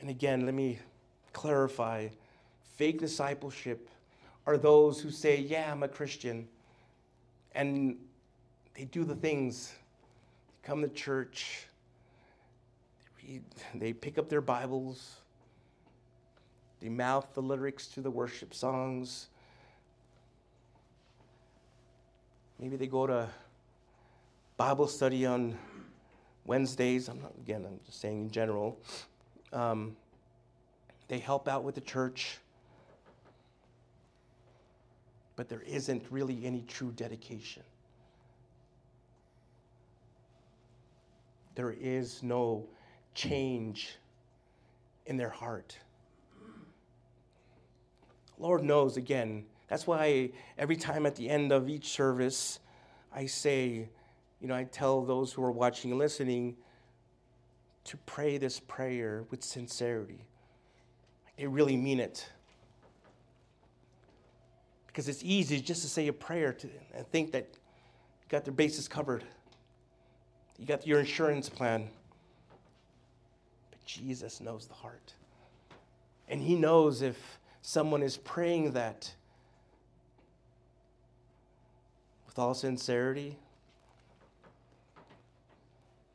[0.00, 0.78] And again, let me
[1.32, 2.08] clarify
[2.76, 3.88] fake discipleship
[4.46, 6.46] are those who say, Yeah, I'm a Christian,
[7.54, 7.96] and
[8.74, 9.72] they do the things,
[10.48, 11.66] they come to church,
[13.74, 15.16] they pick up their Bibles,
[16.80, 19.28] they mouth the lyrics to the worship songs.
[22.58, 23.28] Maybe they go to
[24.56, 25.58] Bible study on
[26.46, 27.08] Wednesdays.
[27.08, 28.78] I'm not, again, I'm just saying in general.
[29.52, 29.96] Um,
[31.08, 32.38] they help out with the church.
[35.36, 37.62] but there isn't really any true dedication.
[41.54, 42.66] There is no
[43.16, 43.96] change
[45.06, 45.76] in their heart.
[48.38, 52.60] Lord knows, again, that's why every time at the end of each service,
[53.12, 53.88] I say,
[54.40, 56.56] you know, I tell those who are watching and listening
[57.84, 60.26] to pray this prayer with sincerity.
[61.38, 62.28] They really mean it.
[64.86, 68.54] Because it's easy just to say a prayer to, and think that you got their
[68.54, 69.24] bases covered.
[70.58, 71.88] You got your insurance plan.
[73.86, 75.14] Jesus knows the heart.
[76.28, 79.14] And He knows if someone is praying that
[82.26, 83.38] with all sincerity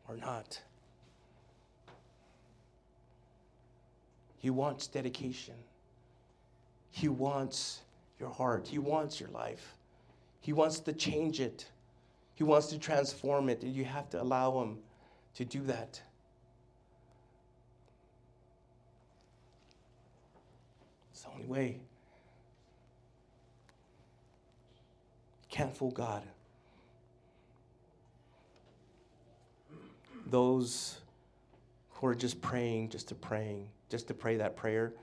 [0.08, 0.62] or not.
[4.38, 5.54] He wants dedication.
[6.90, 7.82] He wants
[8.20, 8.68] your heart.
[8.68, 9.76] He wants your life.
[10.42, 11.66] He wants to change it.
[12.36, 14.80] He wants to transform it, and you have to allow Him
[15.36, 16.02] to do that.
[21.12, 21.80] It's the only way.
[25.44, 26.24] You can't fool God.
[30.28, 31.00] Those
[31.92, 34.94] who are just praying, just to praying, just to pray that prayer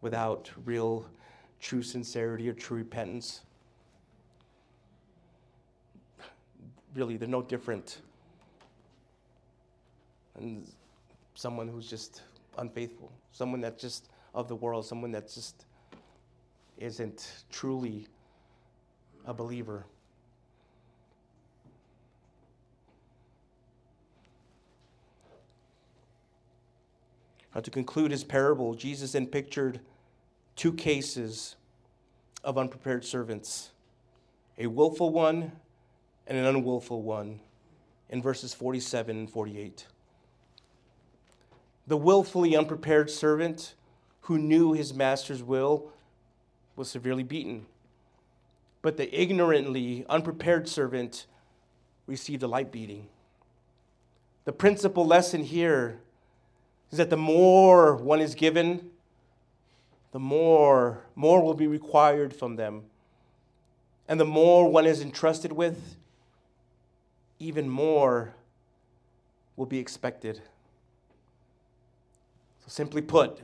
[0.00, 1.06] without real,
[1.60, 3.40] true sincerity or true repentance.
[6.94, 8.02] Really, they're no different
[10.36, 10.66] than
[11.34, 12.22] someone who's just
[12.58, 15.64] unfaithful, someone that's just of the world, someone that's just
[16.78, 18.06] isn't truly
[19.24, 19.86] a believer.
[27.54, 29.80] Now, to conclude his parable, Jesus then pictured
[30.56, 31.56] two cases
[32.42, 33.70] of unprepared servants
[34.56, 35.52] a willful one
[36.26, 37.40] and an unwillful one
[38.08, 39.86] in verses 47 and 48.
[41.86, 43.74] The willfully unprepared servant
[44.22, 45.92] who knew his master's will
[46.76, 47.66] was severely beaten.
[48.82, 51.26] But the ignorantly unprepared servant
[52.06, 53.08] received a light beating.
[54.44, 56.00] The principal lesson here
[56.90, 58.90] is that the more one is given,
[60.12, 62.82] the more more will be required from them.
[64.06, 65.96] And the more one is entrusted with,
[67.38, 68.34] even more
[69.56, 70.36] will be expected.
[72.60, 73.40] So simply put,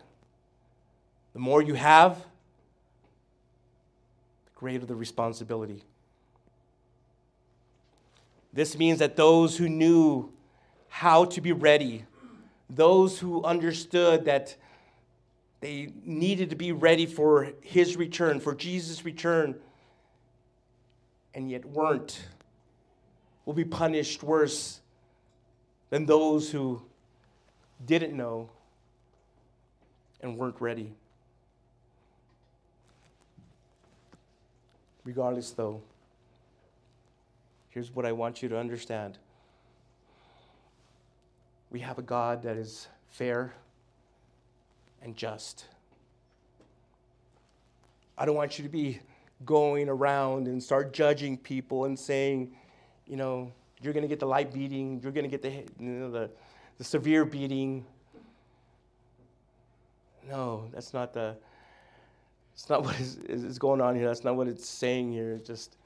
[1.33, 2.25] the more you have,
[4.61, 5.83] greater the responsibility.
[8.53, 10.33] This means that those who knew
[10.89, 12.05] how to be ready
[12.71, 14.57] those who understood that
[15.61, 19.57] they needed to be ready for his return, for Jesus' return,
[21.35, 22.21] and yet weren't,
[23.45, 24.81] will be punished worse
[25.91, 26.81] than those who
[27.85, 28.49] didn't know
[30.23, 30.95] and weren't ready.
[35.05, 35.81] Regardless, though,
[37.71, 39.19] here's what I want you to understand
[41.71, 43.55] we have a God that is fair
[45.03, 45.67] and just.
[48.19, 49.01] I don't want you to be
[49.45, 52.55] going around and start judging people and saying,
[53.07, 55.51] you know, you're going to get the light beating, you're going to get the,
[55.83, 56.31] you know, the,
[56.77, 57.85] the severe beating.
[60.29, 61.37] No, that's not the.
[62.61, 64.07] It's not what is, is going on here.
[64.07, 65.33] That's not what it's saying here.
[65.33, 65.79] It's just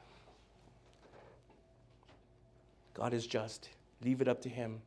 [2.94, 3.68] God is just.
[4.02, 4.80] Leave it up to Him.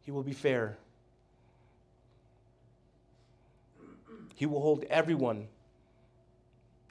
[0.00, 0.78] He will be fair.
[4.36, 5.48] He will hold everyone,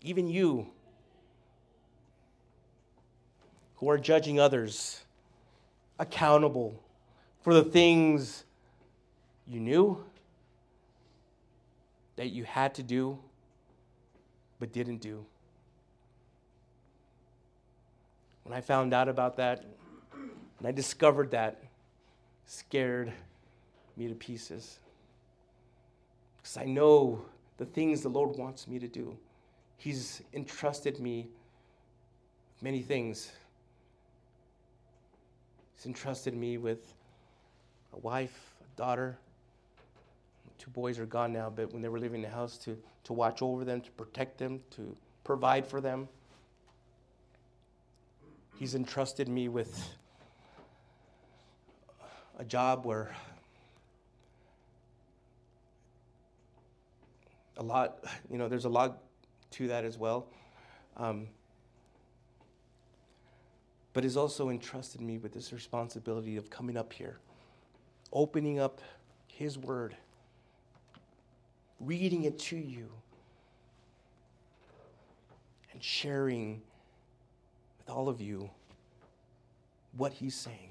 [0.04, 0.68] even you,
[3.78, 5.02] who are judging others,
[5.98, 6.80] accountable
[7.42, 8.44] for the things
[9.48, 10.06] you knew
[12.22, 13.18] that you had to do
[14.60, 15.26] but didn't do.
[18.44, 19.66] When I found out about that,
[20.60, 21.64] and I discovered that,
[22.46, 23.12] scared
[23.98, 24.78] me to pieces.
[26.38, 27.26] Because I know
[27.58, 29.18] the things the Lord wants me to do.
[29.78, 31.28] He's entrusted me
[32.62, 33.32] many things.
[35.76, 36.94] He's entrusted me with
[37.94, 39.18] a wife, a daughter.
[40.62, 43.42] Two boys are gone now, but when they were leaving the house, to, to watch
[43.42, 46.08] over them, to protect them, to provide for them.
[48.60, 49.76] He's entrusted me with
[52.38, 53.12] a job where
[57.58, 59.02] a lot, you know, there's a lot
[59.50, 60.28] to that as well.
[60.96, 61.26] Um,
[63.94, 67.18] but has also entrusted me with this responsibility of coming up here,
[68.14, 68.80] opening up
[69.26, 69.96] His Word,
[71.86, 72.90] reading it to you,
[75.74, 76.62] and sharing
[77.78, 78.50] with all of you
[79.98, 80.70] what He's saying.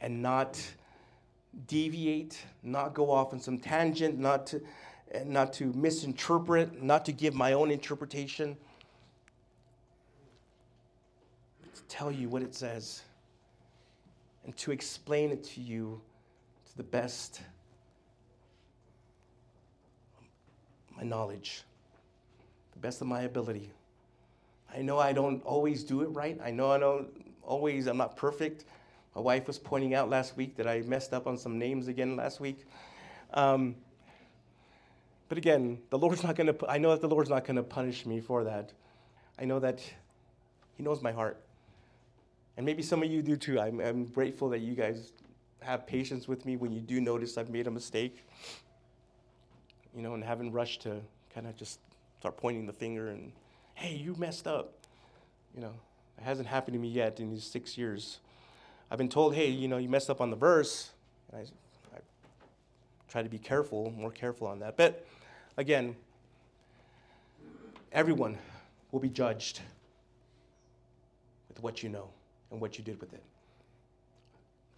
[0.00, 0.60] And not
[1.68, 4.60] deviate, not go off on some tangent, not to,
[5.12, 8.56] and not to misinterpret, not to give my own interpretation
[11.74, 13.02] To tell you what it says
[14.44, 16.00] and to explain it to you
[16.66, 17.40] to the best
[20.81, 21.62] of my knowledge,
[22.72, 23.70] the best of my ability.
[24.74, 26.38] I know I don't always do it right.
[26.42, 27.08] I know I don't
[27.42, 28.64] always, I'm not perfect.
[29.14, 32.16] My wife was pointing out last week that I messed up on some names again
[32.16, 32.64] last week.
[33.34, 33.76] Um,
[35.28, 37.62] but again, the Lord's not going to, I know that the Lord's not going to
[37.62, 38.72] punish me for that.
[39.38, 39.80] I know that
[40.76, 41.38] He knows my heart.
[42.56, 43.58] And maybe some of you do too.
[43.58, 45.12] I'm, I'm grateful that you guys
[45.60, 48.26] have patience with me when you do notice I've made a mistake.
[49.94, 51.00] You know, and haven't rushed to
[51.34, 51.78] kind of just
[52.18, 53.32] start pointing the finger and,
[53.74, 54.74] hey, you messed up.
[55.54, 55.72] You know,
[56.18, 58.20] it hasn't happened to me yet in these six years.
[58.90, 60.90] I've been told, hey, you know, you messed up on the verse.
[61.34, 61.98] I, I
[63.08, 64.76] try to be careful, more careful on that.
[64.76, 65.06] But
[65.56, 65.96] again,
[67.90, 68.38] everyone
[68.90, 69.60] will be judged
[71.48, 72.08] with what you know
[72.50, 73.22] and what you did with it.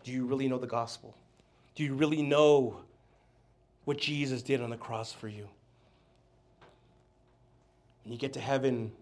[0.03, 1.17] Do you really know the gospel?
[1.75, 2.79] Do you really know
[3.85, 5.49] what Jesus did on the cross for you?
[8.05, 8.93] When you get to heaven,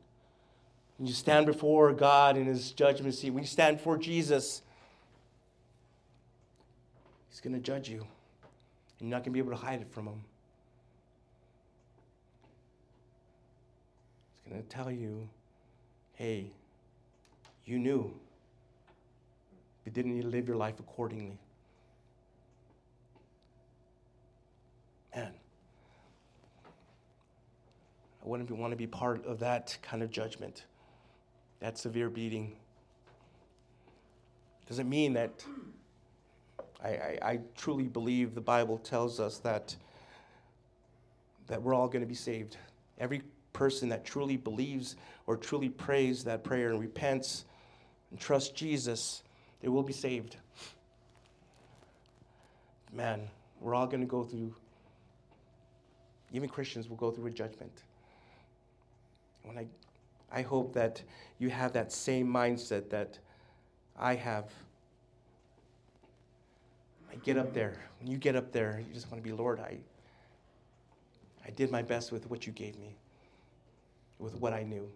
[0.98, 4.62] when you stand before God in his judgment seat, when you stand before Jesus,
[7.30, 8.06] he's going to judge you.
[9.00, 10.20] And you're not going to be able to hide it from him.
[14.44, 15.28] He's going to tell you,
[16.14, 16.52] hey,
[17.64, 18.14] you knew
[19.84, 21.38] but didn't you live your life accordingly?
[25.14, 25.32] Man,
[28.24, 30.64] I wouldn't want to be part of that kind of judgment,
[31.60, 32.56] that severe beating.
[34.66, 35.44] Does it mean that
[36.82, 39.76] I, I, I truly believe the Bible tells us that,
[41.46, 42.56] that we're all going to be saved.
[42.98, 44.96] Every person that truly believes
[45.26, 47.44] or truly prays that prayer and repents
[48.10, 49.22] and trusts Jesus
[49.60, 50.36] they will be saved.
[52.92, 53.28] Man,
[53.60, 54.54] we're all going to go through,
[56.32, 57.82] even Christians will go through a judgment.
[59.44, 59.66] When I,
[60.30, 61.02] I hope that
[61.38, 63.18] you have that same mindset that
[63.98, 64.46] I have.
[67.10, 67.76] I get up there.
[68.00, 69.78] When you get up there, you just want to be, Lord, I,
[71.46, 72.96] I did my best with what you gave me,
[74.18, 74.88] with what I knew.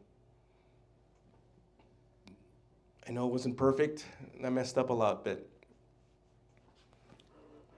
[3.06, 4.04] I know it wasn't perfect,
[4.44, 5.46] I messed up a lot, but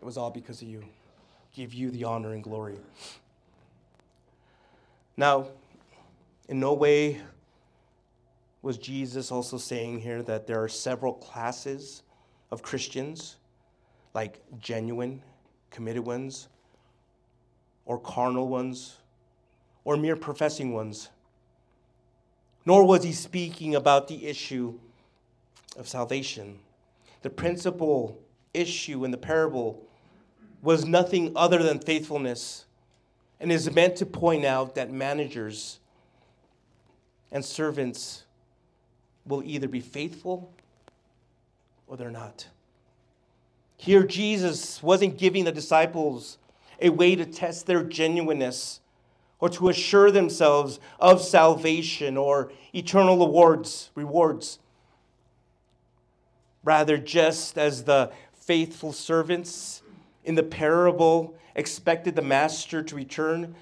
[0.00, 0.82] it was all because of you.
[1.54, 2.78] Give you the honor and glory.
[5.18, 5.48] Now,
[6.48, 7.20] in no way
[8.62, 12.04] was Jesus also saying here that there are several classes
[12.52, 13.36] of Christians,
[14.14, 15.20] like genuine,
[15.70, 16.46] committed ones,
[17.84, 18.98] or carnal ones,
[19.82, 21.10] or mere professing ones.
[22.64, 24.78] Nor was he speaking about the issue
[25.76, 26.60] of salvation.
[27.22, 28.22] The principal
[28.54, 29.84] issue in the parable
[30.62, 32.66] was nothing other than faithfulness
[33.40, 35.78] and is meant to point out that managers
[37.30, 38.24] and servants
[39.26, 40.52] will either be faithful
[41.86, 42.48] or they're not.
[43.76, 46.38] Here, Jesus wasn't giving the disciples
[46.80, 48.80] a way to test their genuineness
[49.40, 54.58] or to assure themselves of salvation or eternal awards, rewards.
[56.64, 59.82] Rather, just as the faithful servants
[60.28, 63.54] in the parable expected the master to return,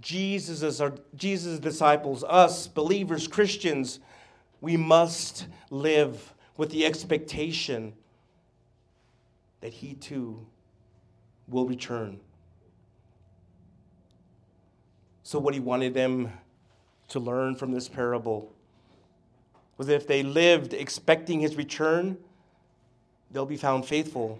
[0.00, 3.98] Jesus' our, Jesus' disciples, us believers, Christians,
[4.60, 7.92] we must live with the expectation
[9.62, 10.46] that he too
[11.48, 12.20] will return.
[15.24, 16.32] So, what he wanted them
[17.08, 18.52] to learn from this parable
[19.76, 22.16] was that if they lived expecting his return,
[23.32, 24.38] they'll be found faithful,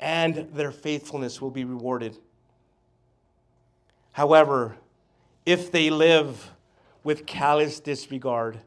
[0.00, 2.16] and their faithfulness will be rewarded.
[4.12, 4.76] However,
[5.44, 6.50] if they live
[7.02, 8.58] with callous disregard,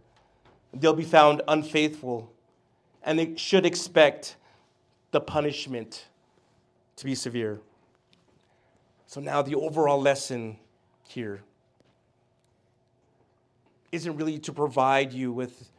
[0.73, 2.31] they'll be found unfaithful,
[3.03, 4.37] and they should expect
[5.11, 6.07] the punishment
[6.95, 7.59] to be severe.
[9.07, 10.57] So, now the overall lesson
[11.07, 11.41] here
[13.91, 15.69] isn't really to provide you with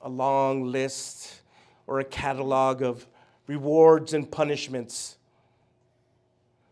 [0.00, 1.42] a long list
[1.86, 3.06] or a catalog of
[3.46, 5.16] rewards and punishments.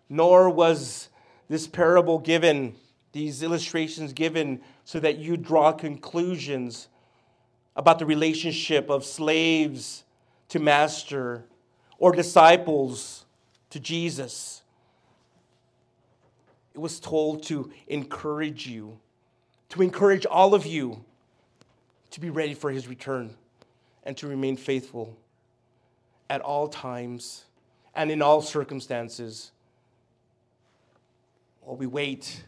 [0.09, 1.09] Nor was
[1.49, 2.75] this parable given,
[3.13, 6.89] these illustrations given, so that you draw conclusions
[7.77, 10.05] about the relationship of slaves
[10.49, 11.45] to master
[11.99, 13.25] or disciples
[13.71, 14.63] to Jesus.
[16.75, 18.99] It was told to encourage you,
[19.71, 21.05] to encourage all of you
[22.11, 23.35] to be ready for his return
[24.05, 25.17] and to remain faithful
[26.33, 27.45] at all times
[27.95, 29.53] and in all circumstances
[31.61, 32.43] while we wait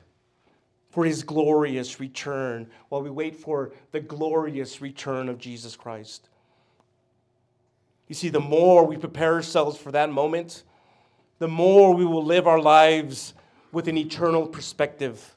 [0.89, 6.31] for his glorious return, while we wait for the glorious return of Jesus Christ.
[8.09, 10.63] You see, the more we prepare ourselves for that moment,
[11.39, 13.35] the more we will live our lives
[13.71, 15.37] with an eternal perspective.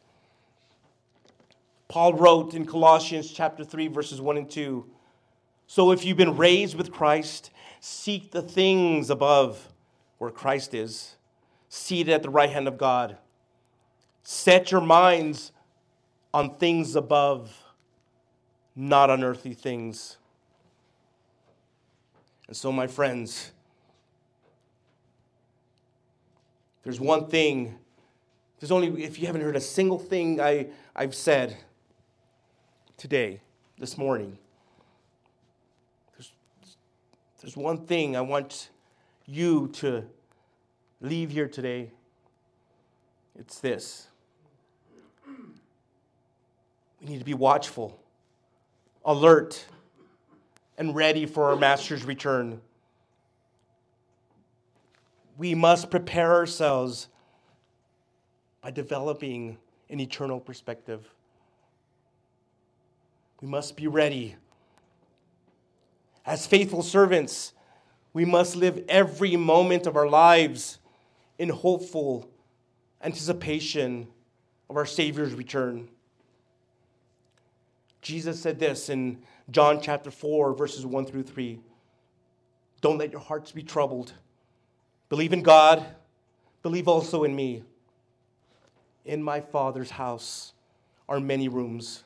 [1.89, 4.85] Paul wrote in Colossians chapter 3 verses 1 and 2,
[5.69, 9.73] so if you've been raised with Christ, seek the things above
[10.17, 11.15] where Christ is,
[11.69, 13.17] seated at the right hand of God.
[14.23, 15.51] Set your minds
[16.33, 17.55] on things above,
[18.75, 20.17] not on earthly things.
[22.47, 23.51] And so, my friends,
[26.83, 27.77] there's one thing,
[28.59, 31.57] there's only, if you haven't heard a single thing I, I've said
[32.95, 33.41] today,
[33.77, 34.37] this morning,
[37.41, 38.69] there's one thing I want
[39.25, 40.03] you to
[41.01, 41.91] leave here today.
[43.37, 44.07] It's this
[47.01, 47.99] we need to be watchful,
[49.05, 49.65] alert,
[50.77, 52.59] and ready for our Master's return.
[55.37, 57.07] We must prepare ourselves
[58.61, 59.57] by developing
[59.89, 61.07] an eternal perspective.
[63.41, 64.35] We must be ready.
[66.27, 67.53] As faithful servants,
[68.11, 70.77] we must live every moment of our lives
[71.39, 72.29] in hopeful
[73.01, 74.07] anticipation
[74.69, 75.87] of our Savior's return.
[78.01, 79.19] Jesus said this in
[79.51, 81.61] John chapter 4, verses 1 through 3.
[82.81, 84.11] Don't let your hearts be troubled.
[85.07, 85.85] Believe in God,
[86.61, 87.63] believe also in me.
[89.05, 90.51] In my Father's house
[91.07, 92.03] are many rooms.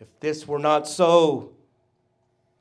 [0.00, 1.52] If this were not so,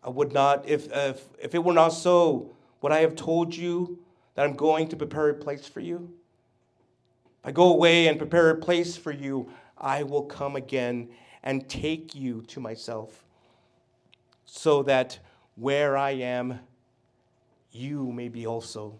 [0.03, 3.99] I would not, if, if, if it were not so, would I have told you
[4.35, 6.11] that I'm going to prepare a place for you?
[7.41, 11.09] If I go away and prepare a place for you, I will come again
[11.43, 13.23] and take you to myself,
[14.45, 15.19] so that
[15.55, 16.59] where I am,
[17.71, 18.99] you may be also.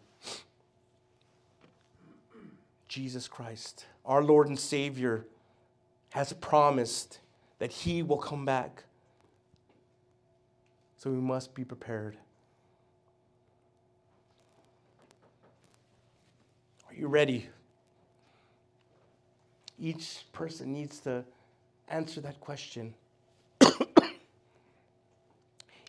[2.87, 5.25] Jesus Christ, our Lord and Savior,
[6.09, 7.19] has promised
[7.59, 8.83] that He will come back.
[11.01, 12.15] So we must be prepared.
[16.87, 17.49] Are you ready?
[19.79, 21.25] Each person needs to
[21.87, 22.93] answer that question.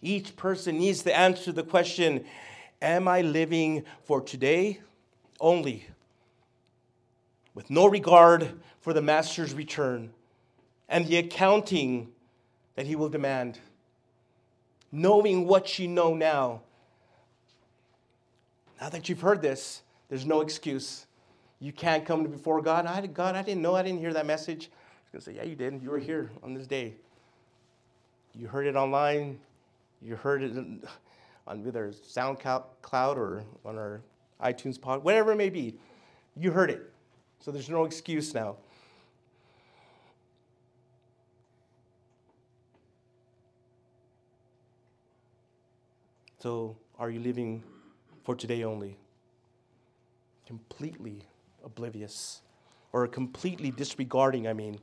[0.00, 2.24] Each person needs to answer the question
[2.80, 4.80] Am I living for today
[5.40, 5.88] only,
[7.52, 10.14] with no regard for the Master's return
[10.88, 12.08] and the accounting
[12.76, 13.58] that he will demand?
[14.92, 16.60] Knowing what you know now,
[18.80, 21.06] now that you've heard this, there's no excuse.
[21.58, 22.86] You can't come before God.
[22.86, 23.74] I, God, I didn't know.
[23.74, 24.70] I didn't hear that message
[25.12, 25.82] going to say, Yeah, you did.
[25.82, 26.94] You were here on this day.
[28.34, 29.38] You heard it online.
[30.00, 30.56] You heard it
[31.46, 34.00] on either SoundCloud or on our
[34.42, 35.74] iTunes pod, whatever it may be.
[36.36, 36.90] You heard it.
[37.40, 38.56] So there's no excuse now.
[46.42, 47.62] So, are you living
[48.24, 48.96] for today only?
[50.44, 51.22] Completely
[51.64, 52.42] oblivious
[52.92, 54.80] or completely disregarding, I mean,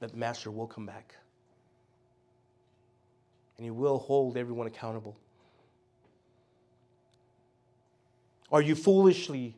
[0.00, 1.14] that the master will come back.
[3.56, 5.16] And he will hold everyone accountable.
[8.52, 9.56] Are you foolishly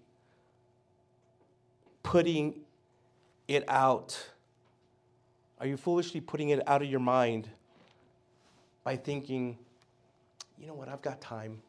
[2.04, 2.60] putting
[3.48, 4.30] it out?
[5.58, 7.50] Are you foolishly putting it out of your mind
[8.90, 9.56] by thinking,
[10.58, 11.62] you know what, I've got time.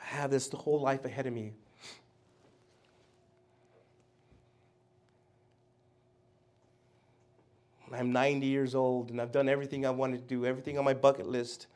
[0.00, 1.52] I have this the whole life ahead of me.
[7.92, 10.94] I'm 90 years old and I've done everything I wanted to do, everything on my
[10.94, 11.66] bucket list,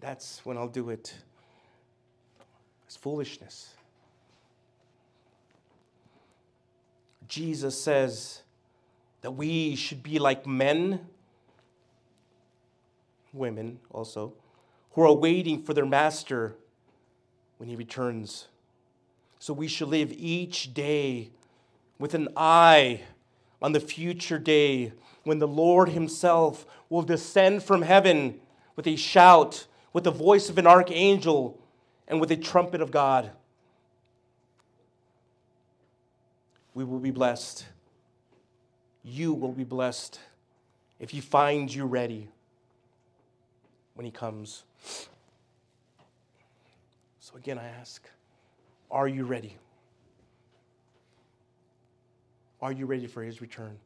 [0.00, 1.14] that's when I'll do it.
[2.86, 3.74] It's foolishness.
[7.28, 8.43] Jesus says
[9.24, 11.00] that we should be like men,
[13.32, 14.34] women also,
[14.90, 16.54] who are waiting for their master
[17.56, 18.48] when he returns.
[19.38, 21.30] So we should live each day
[21.98, 23.00] with an eye
[23.62, 28.38] on the future day when the Lord Himself will descend from heaven
[28.76, 31.58] with a shout, with the voice of an archangel,
[32.06, 33.30] and with a trumpet of God.
[36.74, 37.64] We will be blessed.
[39.04, 40.18] You will be blessed
[40.98, 42.28] if He finds you ready
[43.92, 44.64] when He comes.
[47.20, 48.08] So, again, I ask,
[48.90, 49.58] are you ready?
[52.62, 53.76] Are you ready for His return?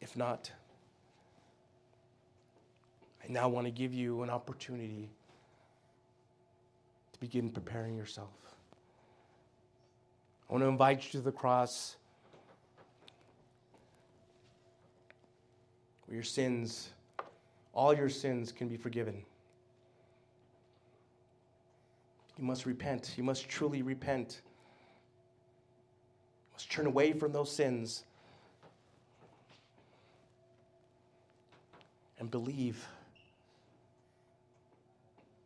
[0.00, 0.50] If not,
[3.22, 5.10] I now want to give you an opportunity
[7.12, 8.30] to begin preparing yourself.
[10.48, 11.96] I want to invite you to the cross
[16.10, 16.90] where your sins,
[17.72, 19.22] all your sins, can be forgiven.
[22.36, 23.14] You must repent.
[23.16, 24.40] You must truly repent.
[26.48, 28.02] You must turn away from those sins
[32.18, 32.84] and believe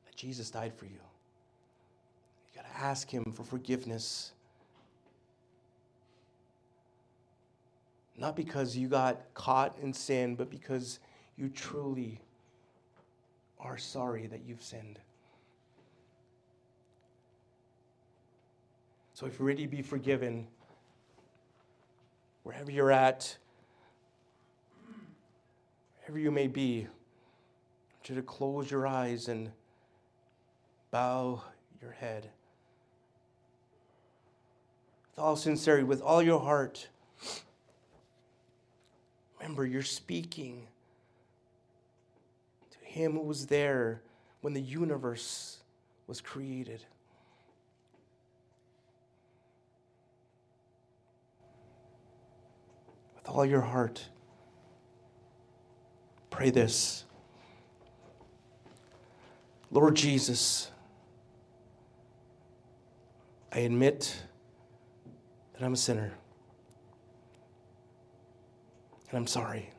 [0.06, 0.92] that Jesus died for you.
[0.92, 4.32] You got to ask Him for forgiveness.
[8.16, 11.00] Not because you got caught in sin, but because
[11.36, 12.20] you truly
[13.58, 15.00] are sorry that you've sinned.
[19.14, 20.46] So if you're ready to be forgiven,
[22.42, 23.36] wherever you're at,
[26.00, 29.50] wherever you may be, I want you to close your eyes and
[30.90, 31.42] bow
[31.80, 32.30] your head.
[35.10, 36.88] With all sincerity, with all your heart,
[39.44, 40.66] remember you're speaking
[42.70, 44.00] to Him who was there
[44.40, 45.58] when the universe
[46.06, 46.82] was created.
[53.16, 54.08] With all your heart.
[56.30, 57.04] Pray this
[59.70, 60.70] Lord Jesus,
[63.52, 64.16] I admit
[65.52, 66.14] that I'm a sinner.
[69.14, 69.70] And I'm sorry.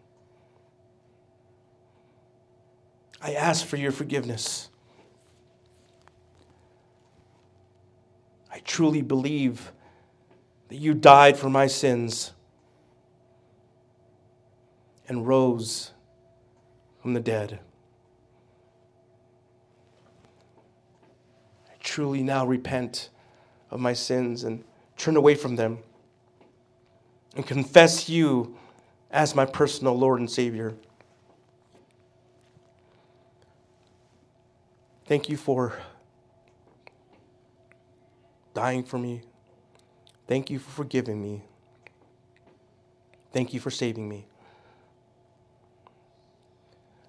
[3.21, 4.69] I ask for your forgiveness.
[8.49, 9.73] I truly believe
[10.69, 12.31] that you died for my sins
[15.09, 15.91] and rose
[17.01, 17.59] from the dead.
[21.69, 23.09] I truly now repent
[23.69, 24.63] of my sins and
[24.95, 25.79] turn away from them
[27.36, 28.57] and confess you
[29.16, 30.76] as my personal Lord and Savior.
[35.05, 35.72] Thank you for
[38.53, 39.22] dying for me.
[40.28, 41.43] Thank you for forgiving me.
[43.32, 44.26] Thank you for saving me.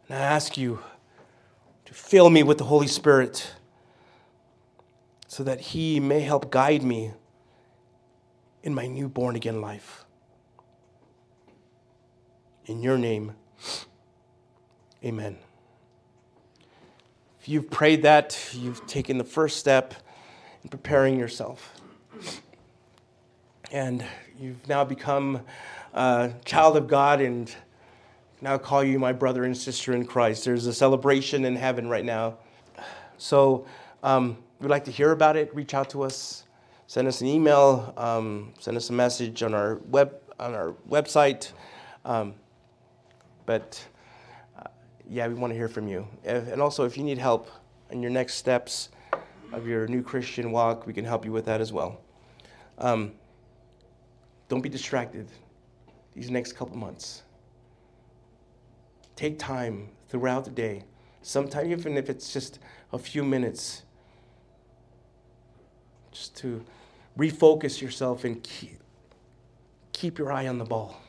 [0.09, 0.79] And I ask you
[1.87, 3.53] to fill me with the Holy Spirit
[5.27, 7.15] so that He may help guide me
[8.63, 10.06] in my new born again life.
[12.67, 13.33] In your name,
[15.05, 15.37] amen.
[17.41, 19.95] If you've prayed that, you've taken the first step
[20.65, 21.81] in preparing yourself.
[23.71, 24.05] And
[24.37, 25.43] you've now become
[25.95, 27.55] a child of God and
[28.41, 30.45] now call you my brother and sister in Christ.
[30.45, 32.39] There's a celebration in heaven right now.
[33.17, 33.65] So
[34.03, 35.55] um, we'd like to hear about it.
[35.55, 36.43] Reach out to us.
[36.89, 37.95] Send us an email.
[37.97, 41.53] Um, send us a message on our web on our website.
[42.05, 42.35] Um,
[43.47, 43.83] but
[44.59, 44.65] uh,
[45.09, 46.07] yeah, we want to hear from you.
[46.25, 47.49] And also, if you need help
[47.91, 48.91] in your next steps
[49.53, 52.01] of your new Christian walk, we can help you with that as well.
[52.79, 53.13] Um,
[54.49, 55.29] don't be distracted
[56.15, 57.23] these next couple months.
[59.15, 60.85] Take time throughout the day,
[61.23, 62.59] sometimes even if it's just
[62.93, 63.83] a few minutes,
[66.13, 66.65] just to
[67.19, 68.79] refocus yourself and keep,
[69.93, 71.01] keep your eye on the ball.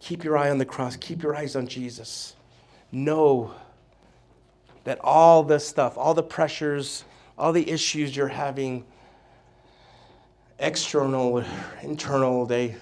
[0.00, 0.96] Keep your eye on the cross.
[0.96, 2.34] Keep your eyes on Jesus.
[2.90, 3.54] Know
[4.84, 7.04] that all this stuff, all the pressures,
[7.38, 8.84] all the issues you're having,
[10.58, 11.44] external, or
[11.82, 12.76] internal, they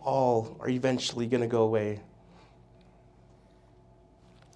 [0.00, 2.00] all are eventually going to go away.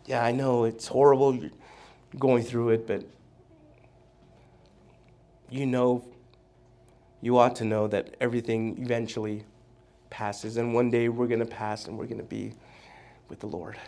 [0.07, 1.39] Yeah, I know it's horrible
[2.19, 3.05] going through it, but
[5.51, 6.03] you know,
[7.21, 9.45] you ought to know that everything eventually
[10.13, 12.53] passes, and one day we're going to pass and we're going to be
[13.31, 13.79] with the Lord.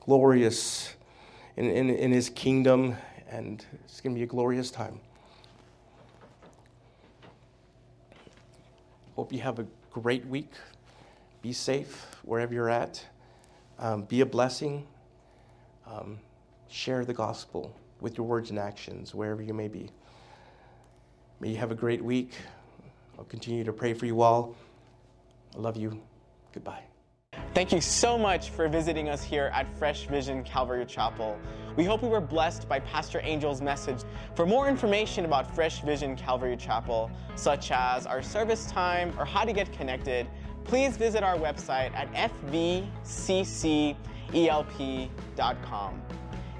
[0.00, 0.92] Glorious
[1.56, 2.96] in, in, in His kingdom,
[3.30, 4.98] and it's going to be a glorious time.
[9.14, 10.50] Hope you have a great week.
[11.42, 13.06] Be safe wherever you're at.
[13.78, 14.84] Um, be a blessing.
[15.86, 16.18] Um,
[16.68, 19.90] share the gospel with your words and actions wherever you may be.
[21.38, 22.32] May you have a great week.
[23.16, 24.56] I'll continue to pray for you all.
[25.58, 26.00] I love you.
[26.52, 26.84] Goodbye.
[27.52, 31.36] Thank you so much for visiting us here at Fresh Vision Calvary Chapel.
[31.76, 33.98] We hope we were blessed by Pastor Angel's message.
[34.36, 39.44] For more information about Fresh Vision Calvary Chapel, such as our service time or how
[39.44, 40.28] to get connected,
[40.64, 42.82] please visit our website at fvccelp.com.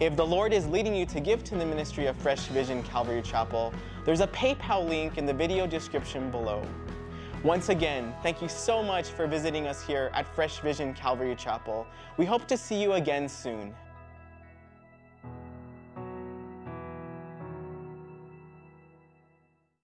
[0.00, 3.22] If the Lord is leading you to give to the ministry of Fresh Vision Calvary
[3.22, 3.72] Chapel,
[4.04, 6.62] there's a PayPal link in the video description below.
[7.44, 11.86] Once again, thank you so much for visiting us here at Fresh Vision Calvary Chapel.
[12.16, 13.72] We hope to see you again soon.